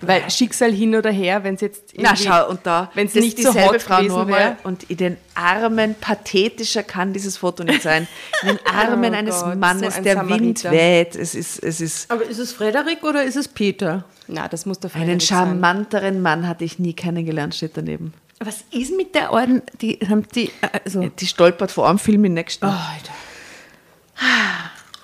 [0.00, 3.38] Weil Schicksal hin oder her, wenn es jetzt Na schau, und da, wenn's das nicht
[3.38, 7.82] ist so dieselbe hot Frau Normal und in den Armen, pathetischer kann dieses Foto nicht
[7.82, 8.06] sein,
[8.42, 10.70] in den Armen Oh eines Gott, Mannes, so ein der Samariter.
[10.70, 14.04] Wind weht, es ist, es ist, Aber ist es Frederik oder ist es Peter?
[14.28, 15.46] Na, das muss der einen Frederik sein.
[15.46, 18.14] charmanteren Mann hatte ich nie kennengelernt, steht daneben.
[18.38, 19.62] Was ist mit der Orden?
[19.80, 20.50] Die haben die.
[20.84, 21.08] Also.
[21.08, 22.64] Die stolpert vor einem Film im nächsten.
[22.66, 23.12] Alter.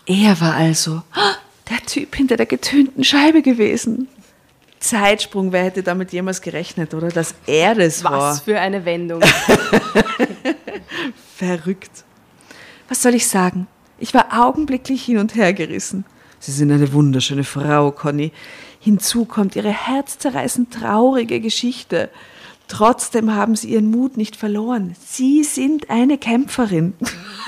[0.06, 1.02] Er war also
[1.68, 4.08] der Typ hinter der getönten Scheibe gewesen.
[4.80, 7.08] Zeitsprung, wer hätte damit jemals gerechnet, oder?
[7.08, 8.12] Dass er das war.
[8.12, 9.22] Was für eine Wendung.
[11.36, 12.04] Verrückt.
[12.88, 13.66] Was soll ich sagen?
[13.98, 16.04] Ich war augenblicklich hin und her gerissen.
[16.40, 18.32] Sie sind eine wunderschöne Frau, Conny.
[18.80, 22.10] Hinzu kommt ihre herzzerreißend traurige Geschichte.
[22.68, 24.94] Trotzdem haben sie ihren Mut nicht verloren.
[25.04, 26.92] Sie sind eine Kämpferin.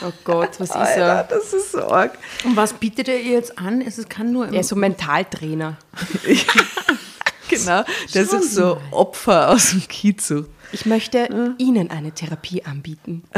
[0.02, 1.24] Oh Gott, was ist Alter, er?
[1.24, 2.18] das ist so arg.
[2.44, 3.82] Und was bietet er ihr jetzt an?
[3.82, 4.48] Es kann nur.
[4.48, 5.76] Er ist so Mentaltrainer.
[7.64, 10.46] Genau, das ist so Opfer aus dem Kizu.
[10.72, 13.24] Ich möchte Ihnen eine Therapie anbieten.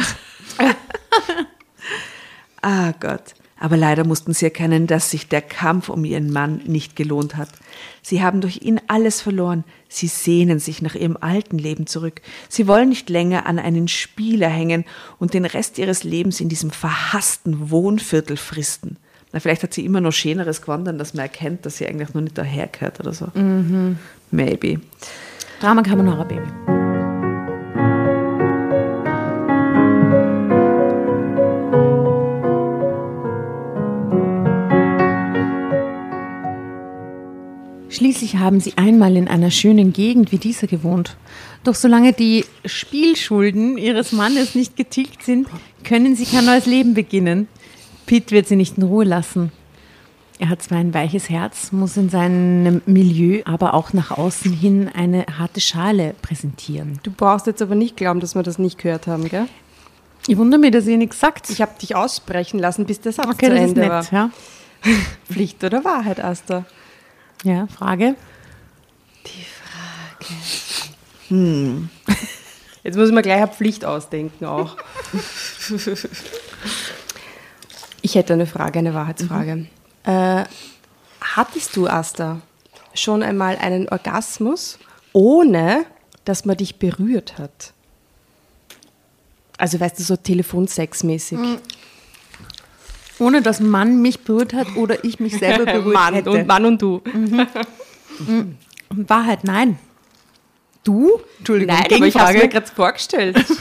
[2.64, 3.34] Ah Gott.
[3.58, 7.48] Aber leider mussten sie erkennen, dass sich der Kampf um ihren Mann nicht gelohnt hat.
[8.02, 9.62] Sie haben durch ihn alles verloren.
[9.88, 12.22] Sie sehnen sich nach ihrem alten Leben zurück.
[12.48, 14.84] Sie wollen nicht länger an einen Spieler hängen
[15.18, 18.96] und den Rest ihres Lebens in diesem verhassten Wohnviertel fristen.
[19.32, 22.20] Na, vielleicht hat sie immer noch Schöneres gewandert, dass man erkennt, dass sie eigentlich noch
[22.20, 23.28] nicht dahergehört oder so.
[24.30, 24.80] Maybe.
[25.60, 26.48] Drama Carbonara Baby.
[37.88, 41.16] Schließlich haben sie einmal in einer schönen Gegend wie dieser gewohnt.
[41.62, 45.46] Doch solange die Spielschulden ihres Mannes nicht getilgt sind,
[45.84, 47.48] können sie kein neues Leben beginnen.
[48.06, 49.52] Pitt wird sie nicht in Ruhe lassen.
[50.38, 54.90] Er hat zwar ein weiches Herz, muss in seinem Milieu aber auch nach außen hin
[54.92, 56.98] eine harte Schale präsentieren.
[57.04, 59.46] Du brauchst jetzt aber nicht glauben, dass wir das nicht gehört haben, gell?
[60.26, 61.50] Ich wundere mich, dass ihr nichts sagt.
[61.50, 64.04] Ich habe dich aussprechen lassen, bis der Satz okay, zu das ist Ende nett, war.
[64.12, 64.30] ja.
[65.30, 66.64] Pflicht oder Wahrheit, Asta?
[67.44, 68.16] Ja, Frage.
[72.84, 74.76] Jetzt muss man gleich eine Pflicht ausdenken auch.
[78.02, 79.66] ich hätte eine Frage, eine Wahrheitsfrage.
[80.04, 80.44] Äh,
[81.20, 82.40] hattest du, Asta,
[82.94, 84.78] schon einmal einen Orgasmus,
[85.12, 85.84] ohne
[86.24, 87.72] dass man dich berührt hat?
[89.58, 91.38] Also weißt du, so Telefonsexmäßig.
[93.18, 96.30] Ohne dass Mann mich berührt hat oder ich mich selber berührt Mann hätte.
[96.30, 97.00] und Mann und du.
[98.90, 99.78] Wahrheit, nein.
[100.82, 101.20] Du?
[101.38, 103.44] Entschuldigung, Nein, aber ich habe mir gerade vorgestellt.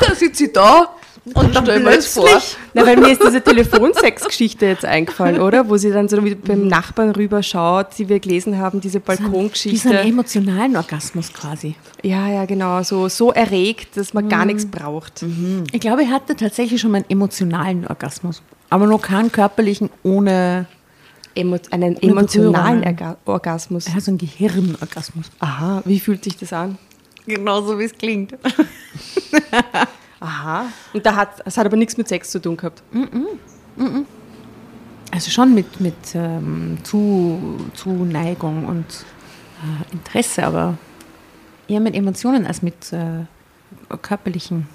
[0.00, 2.28] Da sitzt sie da und dann stell mir jetzt vor.
[2.74, 5.68] Na, weil mir ist diese Telefonsex-Geschichte jetzt eingefallen, oder?
[5.68, 9.98] Wo sie dann so wie beim Nachbarn rüberschaut, die wir gelesen haben, diese Balkongeschichte.
[10.00, 11.76] emotionalen Orgasmus quasi.
[12.02, 12.82] Ja, ja, genau.
[12.82, 14.28] So, so erregt, dass man Mhm.
[14.30, 15.24] gar nichts braucht.
[15.72, 18.42] Ich glaube, er hatte tatsächlich schon mal einen emotionalen Orgasmus.
[18.70, 20.66] Aber nur keinen körperlichen ohne
[21.34, 22.82] Emo einen Ohne emotionalen.
[22.82, 23.88] Erga Orgasmus.
[23.88, 25.26] hat so einen Gehirnorgasmus.
[25.38, 26.78] Aha, wie fühlt sich das an?
[27.26, 28.34] Genauso wie es klingt.
[30.22, 30.66] Aha.
[30.92, 32.82] Und da hat, es hat aber nichts mit Sex zu tun gehabt.
[35.10, 38.86] Also schon mit, mit ähm, Zu, Zuneigung und
[39.62, 40.78] äh, Interesse, aber
[41.68, 43.24] eher mit Emotionen als mit äh,
[44.00, 44.68] körperlichen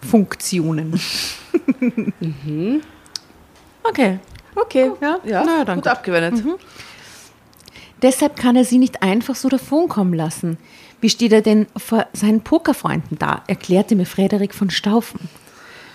[0.00, 0.98] Funktionen.
[3.86, 4.18] Okay.
[4.54, 4.90] Okay.
[5.00, 5.90] Ja, Ja, Na, gut danke.
[5.90, 6.42] abgewendet.
[8.02, 10.56] Deshalb kann er sie nicht einfach so davonkommen lassen.
[11.04, 13.42] Wie steht er denn vor seinen Pokerfreunden da?
[13.46, 15.28] erklärte mir Frederik von Staufen.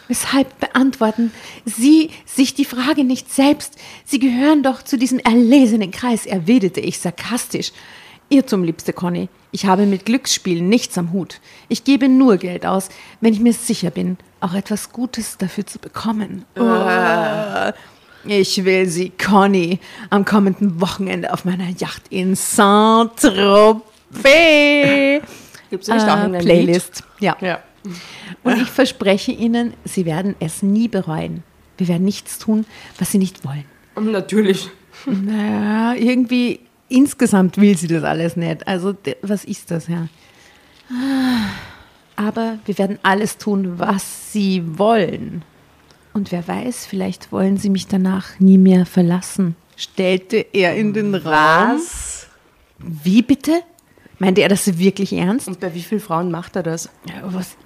[0.08, 1.32] Weshalb beantworten
[1.66, 3.74] Sie sich die Frage nicht selbst?
[4.06, 7.72] Sie gehören doch zu diesem erlesenen Kreis, erwiderte ich sarkastisch.
[8.30, 9.30] Irrtum, liebste Conny.
[9.52, 11.42] Ich habe mit Glücksspielen nichts am Hut.
[11.70, 12.90] Ich gebe nur Geld aus,
[13.20, 16.46] wenn ich mir sicher bin, auch etwas Gutes dafür zu bekommen.
[16.56, 17.72] Oh.
[18.26, 19.80] Ich will sie, Conny,
[20.12, 23.89] am kommenden Wochenende auf meiner Yacht in Saint-Tropez.
[24.12, 27.04] Gibt es nicht auch Äh, in Playlist.
[27.20, 27.38] Ja.
[27.42, 27.60] Ja.
[28.44, 31.44] Und ich verspreche Ihnen, Sie werden es nie bereuen.
[31.78, 32.66] Wir werden nichts tun,
[32.98, 33.66] was Sie nicht wollen.
[34.00, 34.70] Natürlich.
[35.06, 38.68] Naja, irgendwie insgesamt will sie das alles nicht.
[38.68, 40.08] Also, was ist das, ja?
[42.16, 45.44] Aber wir werden alles tun, was Sie wollen.
[46.14, 51.16] Und wer weiß, vielleicht wollen Sie mich danach nie mehr verlassen, stellte er in den
[51.16, 51.78] Raum.
[51.78, 52.28] Was?
[52.80, 53.62] Wie bitte?
[54.20, 55.48] Meinte er das wirklich ernst?
[55.48, 56.90] Und bei wie vielen Frauen macht er das?
[57.08, 57.58] Ja, was.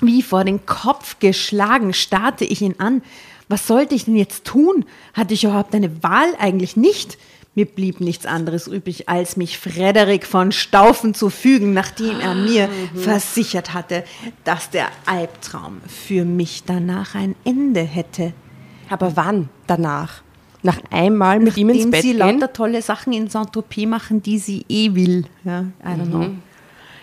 [0.00, 3.02] Wie vor den Kopf geschlagen starrte ich ihn an.
[3.48, 4.84] Was sollte ich denn jetzt tun?
[5.14, 6.28] Hatte ich überhaupt eine Wahl?
[6.38, 7.18] Eigentlich nicht.
[7.54, 12.68] Mir blieb nichts anderes übrig, als mich Frederik von Staufen zu fügen, nachdem er mir
[12.68, 12.98] mhm.
[13.00, 14.04] versichert hatte,
[14.44, 18.32] dass der Albtraum für mich danach ein Ende hätte.
[18.90, 20.22] Aber wann danach?
[20.62, 22.18] Nach einmal mit Nachdem ihm ins Bett sie gehen?
[22.18, 25.24] lauter tolle Sachen in Saint-Tropez machen, die sie eh will.
[25.44, 26.30] Ja, I don't know.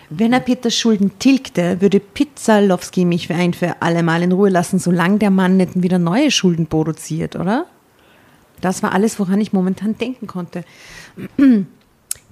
[0.08, 4.50] Wenn er Peters Schulden tilgte, würde Pizzalowski mich für ein für alle Mal in Ruhe
[4.50, 7.66] lassen, solange der Mann nicht wieder neue Schulden produziert, oder?
[8.60, 10.64] Das war alles, woran ich momentan denken konnte.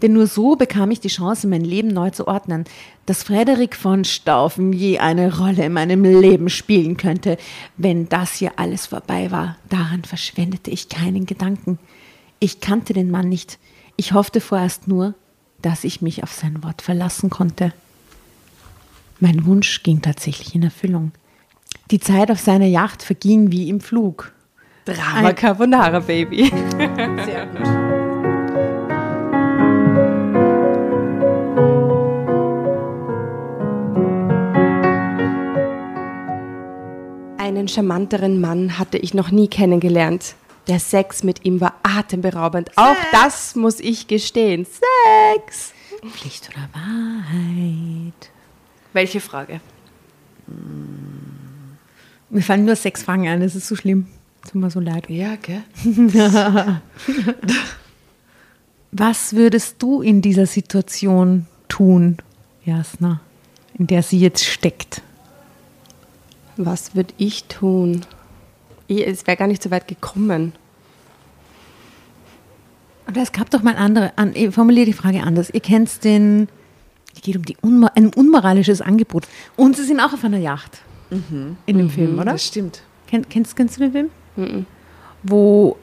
[0.05, 2.65] Denn nur so bekam ich die Chance, mein Leben neu zu ordnen.
[3.07, 7.39] Dass Frederik von Staufen je eine Rolle in meinem Leben spielen könnte,
[7.79, 11.79] wenn das hier alles vorbei war, daran verschwendete ich keinen Gedanken.
[12.39, 13.59] Ich kannte den Mann nicht.
[13.97, 15.15] Ich hoffte vorerst nur,
[15.63, 17.73] dass ich mich auf sein Wort verlassen konnte.
[19.21, 21.13] Mein Wunsch ging tatsächlich in Erfüllung.
[21.91, 24.35] Die Zeit auf seiner Yacht verging wie im Flug.
[24.85, 26.53] Drama Carbonara, Baby.
[27.25, 27.84] Sehr gut.
[37.45, 40.35] Einen charmanteren Mann hatte ich noch nie kennengelernt.
[40.67, 42.71] Der Sex mit ihm war atemberaubend.
[42.77, 44.65] Auch das muss ich gestehen.
[44.65, 45.75] Sex!
[46.11, 48.31] Pflicht oder Wahrheit?
[48.95, 49.61] Welche Frage?
[52.31, 54.07] Mir fallen nur sechs Fragen ein, das ist so schlimm.
[54.51, 55.11] Tut mir so leid.
[55.11, 55.65] Ja, gell?
[58.91, 62.17] Was würdest du in dieser Situation tun,
[62.65, 63.21] Jasna,
[63.79, 65.03] in der sie jetzt steckt?
[66.57, 68.03] Was würde ich tun?
[68.87, 70.53] Ich, es wäre gar nicht so weit gekommen.
[73.09, 75.51] Oder es gab doch mal andere, an, ich formuliere die Frage anders.
[75.51, 76.49] Ihr kennt den,
[77.15, 79.27] es geht um die unmo ein unmoralisches Angebot.
[79.57, 80.81] Und sie sind auch auf einer Yacht
[81.67, 82.33] in dem Film, oder?
[82.33, 82.83] Das stimmt.
[83.07, 84.11] Kenn, kennst, kennst du den Film?
[85.23, 85.77] Wo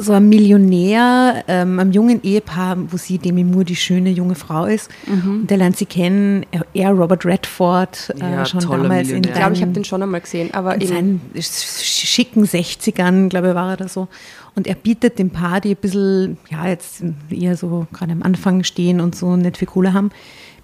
[0.00, 4.64] so ein Millionär, ähm, einem jungen Ehepaar, wo sie Demi Moore die schöne junge Frau
[4.64, 4.90] ist.
[5.06, 9.20] Und der lernt sie kennen, er, er Robert Redford, äh, Ja, schon damals in Millionär.
[9.20, 10.88] Ich glaube, ich habe seinen- den schon einmal gesehen, aber in eben.
[10.90, 14.08] seinen sch- schicken 60ern, glaube ich, war er da so.
[14.56, 18.64] Und er bietet dem Paar, die ein bisschen, ja, jetzt eher so gerade am Anfang
[18.64, 20.10] stehen und so nicht viel Kohle haben,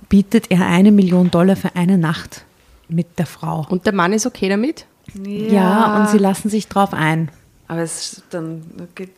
[0.09, 2.45] bietet er eine Million Dollar für eine Nacht
[2.89, 3.67] mit der Frau.
[3.69, 4.87] Und der Mann ist okay damit?
[5.25, 7.31] Ja, und sie lassen sich drauf ein.
[7.69, 8.63] Aber es dann
[8.95, 9.11] geht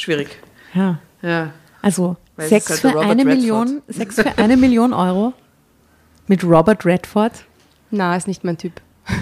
[0.00, 0.38] schwierig.
[0.74, 0.98] Ja.
[1.22, 1.52] Ja.
[1.82, 3.36] Also Weil Sex halt für Robert eine Redford.
[3.38, 5.32] Million, Sex für eine Million Euro
[6.26, 7.32] mit Robert Redford.
[7.90, 8.80] Na, ist nicht mein Typ.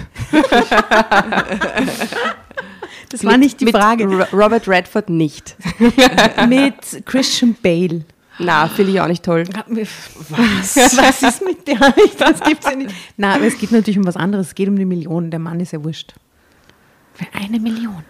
[3.09, 4.05] Das war nicht die mit Frage.
[4.05, 5.55] Ro- Robert Redford nicht.
[6.49, 8.03] mit Christian Bale.
[8.39, 9.45] Na, finde ich auch nicht toll.
[9.67, 10.75] Was?
[10.97, 11.79] Was ist mit der?
[12.19, 12.93] Das gibt's ja nicht.
[13.15, 14.47] Na, aber es geht natürlich um was anderes.
[14.47, 15.31] Es geht um die Million.
[15.31, 16.13] Der Mann ist ja wurscht.
[17.13, 18.03] Für eine Million.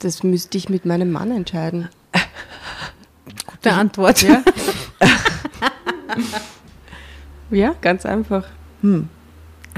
[0.00, 1.88] Das müsste ich mit meinem Mann entscheiden.
[3.46, 4.22] Gute Antwort.
[4.22, 4.42] Ja,
[7.50, 8.46] ja ganz einfach.
[8.82, 9.06] Eine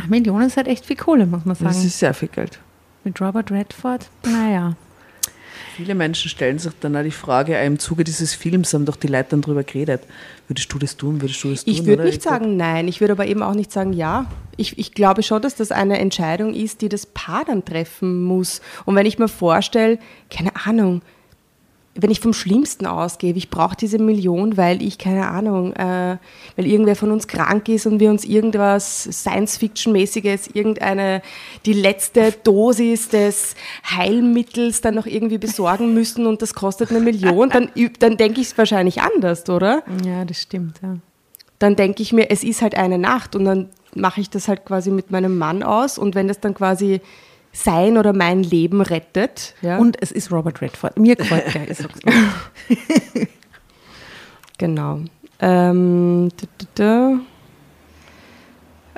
[0.09, 1.87] Million ist halt echt viel Kohle, muss man Das sagen.
[1.87, 2.59] ist sehr viel Geld.
[3.05, 4.09] Mit Robert Redford?
[4.25, 4.75] Naja.
[5.77, 9.07] Viele Menschen stellen sich dann auch die Frage, im Zuge dieses Films haben doch die
[9.07, 10.03] Leute dann drüber geredet.
[10.47, 11.23] Würdest du das tun?
[11.23, 11.73] Würdest du das tun?
[11.73, 14.27] Ich würde nicht sagen nein, ich würde aber eben auch nicht sagen ja.
[14.57, 18.61] Ich, ich glaube schon, dass das eine Entscheidung ist, die das Paar dann treffen muss.
[18.85, 19.99] Und wenn ich mir vorstelle,
[20.31, 21.01] keine Ahnung,
[21.95, 26.17] wenn ich vom Schlimmsten ausgehe, ich brauche diese Million, weil ich, keine Ahnung, äh,
[26.57, 31.21] weil irgendwer von uns krank ist und wir uns irgendwas Science-Fiction-mäßiges, irgendeine,
[31.67, 37.51] die letzte Dosis des Heilmittels dann noch irgendwie besorgen müssen und das kostet eine Million,
[37.51, 39.83] dann, dann denke ich es wahrscheinlich anders, oder?
[40.05, 40.81] Ja, das stimmt.
[40.83, 40.97] Ja.
[41.59, 44.65] dann denke ich mir, es ist halt eine Nacht und dann mache ich das halt
[44.65, 47.03] quasi mit meinem Mann aus und wenn das dann quasi
[47.53, 50.99] sein oder mein Leben rettet, ja, Und es ist Robert Redford.
[50.99, 51.89] Mir gefällt der.
[52.05, 52.25] Mal.
[54.59, 55.01] genau.
[55.39, 57.21] Ähm, da, da,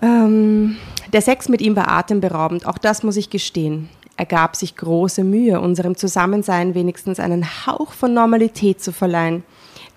[0.00, 0.06] da.
[0.06, 0.76] Ähm,
[1.12, 3.88] der Sex mit ihm war atemberaubend, auch das muss ich gestehen.
[4.16, 9.42] Er gab sich große Mühe, unserem Zusammensein wenigstens einen Hauch von Normalität zu verleihen.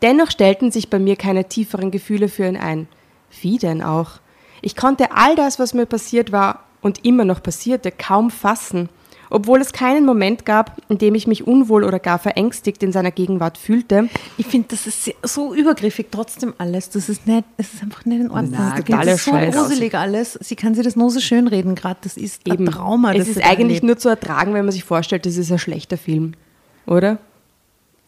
[0.01, 2.87] Dennoch stellten sich bei mir keine tieferen Gefühle für ihn ein.
[3.41, 4.13] Wie denn auch?
[4.61, 8.89] Ich konnte all das, was mir passiert war und immer noch passierte, kaum fassen.
[9.29, 13.11] Obwohl es keinen Moment gab, in dem ich mich unwohl oder gar verängstigt in seiner
[13.11, 14.07] Gegenwart fühlte,
[14.37, 16.89] Ich finde, das ist so übergriffig trotzdem alles.
[16.89, 18.51] Das ist nicht, es ist einfach nicht in Ordnung.
[18.51, 19.53] Nein, das ist so Scheiß.
[19.55, 20.39] gruselig alles.
[20.41, 21.99] Sie kann sich das nur so schön reden gerade.
[22.01, 22.67] Das ist Eben.
[22.67, 23.11] ein Trauma.
[23.11, 23.83] Es das ist eigentlich erlebt.
[23.83, 26.33] nur zu ertragen, wenn man sich vorstellt, das ist ein schlechter Film.
[26.85, 27.19] Oder?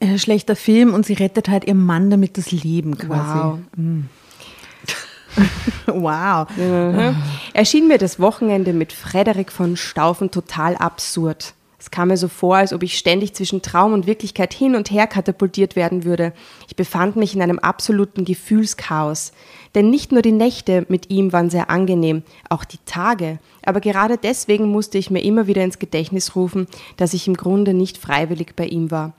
[0.01, 3.37] ein schlechter Film und sie rettet halt ihrem Mann damit das Leben quasi.
[3.37, 3.59] Wow.
[3.75, 4.05] Mhm.
[7.53, 11.53] Erschien mir das Wochenende mit Frederik von Staufen total absurd.
[11.79, 14.91] Es kam mir so vor, als ob ich ständig zwischen Traum und Wirklichkeit hin und
[14.91, 16.33] her katapultiert werden würde.
[16.67, 19.31] Ich befand mich in einem absoluten Gefühlschaos.
[19.75, 23.39] Denn nicht nur die Nächte mit ihm waren sehr angenehm, auch die Tage.
[23.63, 26.67] Aber gerade deswegen musste ich mir immer wieder ins Gedächtnis rufen,
[26.97, 29.13] dass ich im Grunde nicht freiwillig bei ihm war.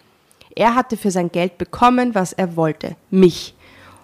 [0.54, 2.96] Er hatte für sein Geld bekommen, was er wollte.
[3.10, 3.54] Mich.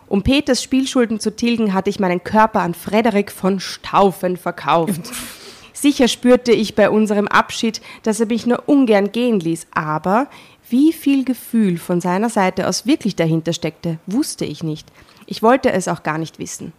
[0.08, 5.00] Um Peters Spielschulden zu tilgen, hatte ich meinen Körper an Frederik von Staufen verkauft.
[5.72, 10.28] Sicher spürte ich bei unserem Abschied, dass er mich nur ungern gehen ließ, aber
[10.70, 14.88] wie viel Gefühl von seiner Seite aus wirklich dahinter steckte, wusste ich nicht.
[15.26, 16.72] Ich wollte es auch gar nicht wissen.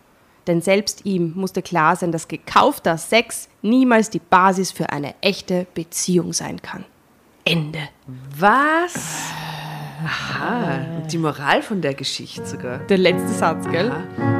[0.48, 5.68] Denn selbst ihm musste klar sein, dass gekaufter Sex niemals die Basis für eine echte
[5.74, 6.86] Beziehung sein kann.
[7.44, 7.80] Ende.
[8.38, 8.94] Was?
[10.04, 12.80] Aha, und die Moral von der Geschichte sogar.
[12.80, 13.92] Der letzte Satz, gell?
[13.92, 14.38] Aha.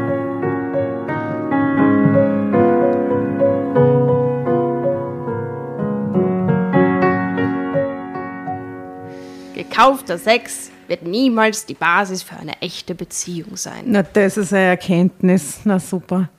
[9.56, 13.84] Gekaufter Sex wird niemals die Basis für eine echte Beziehung sein.
[13.86, 15.62] Na, das ist eine Erkenntnis.
[15.66, 16.30] Na super.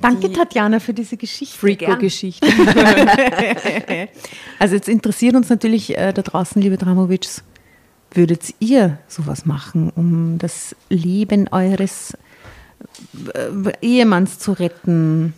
[0.00, 1.56] Danke, Tatjana, für diese Geschichte.
[1.58, 2.46] Freako-Geschichte.
[4.58, 7.42] Also jetzt interessiert uns natürlich äh, da draußen, liebe Dramovics,
[8.14, 12.16] würdet ihr sowas machen, um das Leben eures
[13.34, 15.34] äh, Ehemanns zu retten?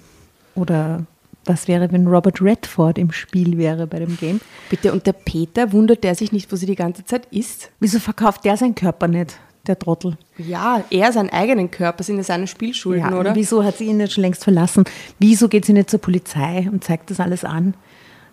[0.55, 1.05] Oder
[1.45, 4.41] was wäre, wenn Robert Redford im Spiel wäre bei dem Game?
[4.69, 7.71] Bitte, und der Peter wundert der sich nicht, wo sie die ganze Zeit ist?
[7.81, 10.19] Wieso verkauft der seinen Körper nicht, der Trottel?
[10.39, 13.35] Ja, er seinen eigenen Körper, sind ja seine Spielschulden, Ja, oder?
[13.35, 14.85] Wieso hat sie ihn nicht schon längst verlassen?
[15.19, 17.75] Wieso geht sie nicht zur Polizei und zeigt das alles an?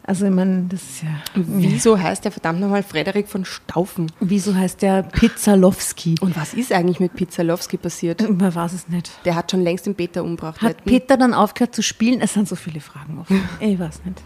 [0.06, 1.10] Also, ich meine, das ist ja.
[1.34, 4.12] Wieso heißt der verdammt nochmal Frederik von Staufen?
[4.20, 6.16] Wieso heißt der Pizzalowski?
[6.20, 8.22] Und was ist eigentlich mit Pizzalowski passiert?
[8.30, 9.12] Man weiß es nicht.
[9.24, 10.62] Der hat schon längst den Peter umgebracht.
[10.62, 10.89] Hat Wetten?
[10.89, 12.20] Peter dann aufgehört zu spielen?
[12.20, 13.41] Es sind so viele Fragen offen.
[13.62, 14.22] Ich weiß nicht.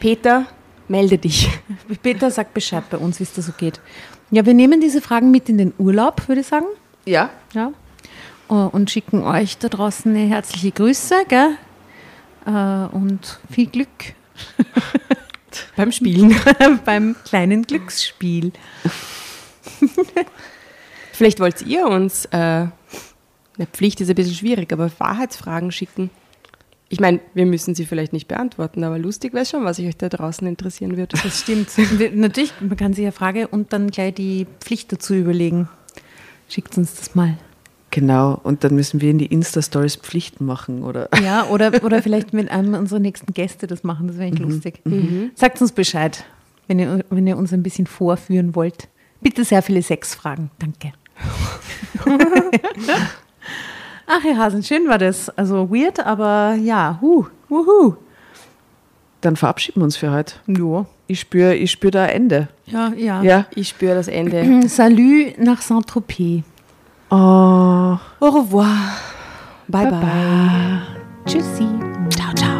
[0.00, 0.46] Peter,
[0.88, 1.50] melde dich.
[2.02, 3.80] Peter sagt Bescheid bei uns, wie es da so geht.
[4.30, 6.66] Ja, wir nehmen diese Fragen mit in den Urlaub, würde ich sagen.
[7.04, 7.72] Ja, Ja.
[8.48, 11.50] Äh, Und schicken euch da draußen eine herzliche Grüße, gell?
[12.46, 12.50] Äh,
[12.96, 13.88] Und viel Glück
[15.76, 16.34] Beim Spielen.
[16.84, 18.52] beim kleinen Glücksspiel.
[21.12, 22.72] Vielleicht wollt ihr uns, äh, eine
[23.72, 26.10] Pflicht ist ein bisschen schwierig, aber Wahrheitsfragen schicken.
[26.88, 30.08] Ich meine, wir müssen sie vielleicht nicht beantworten, aber lustig wäre schon, was euch da
[30.08, 31.16] draußen interessieren würde.
[31.22, 31.68] Das stimmt.
[32.14, 35.68] Natürlich, man kann sich eine Frage und dann gleich die Pflicht dazu überlegen.
[36.48, 37.38] Schickt uns das mal.
[37.90, 38.40] Genau.
[38.42, 41.08] Und dann müssen wir in die Insta-Stories Pflichten machen, oder?
[41.22, 44.82] Ja, oder, oder vielleicht mit einem unserer nächsten Gäste das machen, das wäre eigentlich lustig.
[45.34, 46.24] Sagt uns Bescheid,
[46.68, 48.88] wenn ihr, wenn ihr uns ein bisschen vorführen wollt.
[49.20, 50.50] Bitte sehr viele Sexfragen.
[50.58, 50.92] Danke.
[54.06, 55.28] Ach, Herr Hasen, schön war das.
[55.30, 57.96] Also weird, aber ja, hu, wuhu.
[59.20, 60.34] Dann verabschieden wir uns für heute.
[60.46, 60.86] Ja.
[61.06, 62.48] Ich spüre ich spür da Ende.
[62.66, 63.22] Ja, ja.
[63.22, 63.46] Ja.
[63.54, 64.62] Ich spüre das Ende.
[64.68, 66.42] Salut nach Saint-Tropez.
[67.10, 67.98] Oh.
[68.20, 69.00] Au revoir.
[69.68, 70.00] Bye bye.
[70.00, 70.80] Bye.
[71.26, 71.66] Tschüssi.
[72.16, 72.59] Ciao, ciao.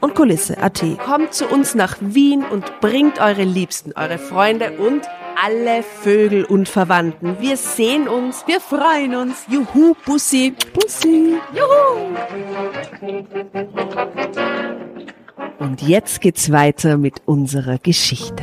[0.00, 0.82] und Kulisse.at.
[1.04, 5.02] Kommt zu uns nach Wien und bringt eure Liebsten, eure Freunde und
[5.42, 7.36] alle Vögel und Verwandten.
[7.40, 8.44] Wir sehen uns.
[8.46, 9.46] Wir freuen uns.
[9.48, 10.54] Juhu, Bussi.
[10.72, 11.36] Bussi.
[11.52, 12.16] Juhu.
[15.58, 18.42] Und jetzt geht's weiter mit unserer Geschichte.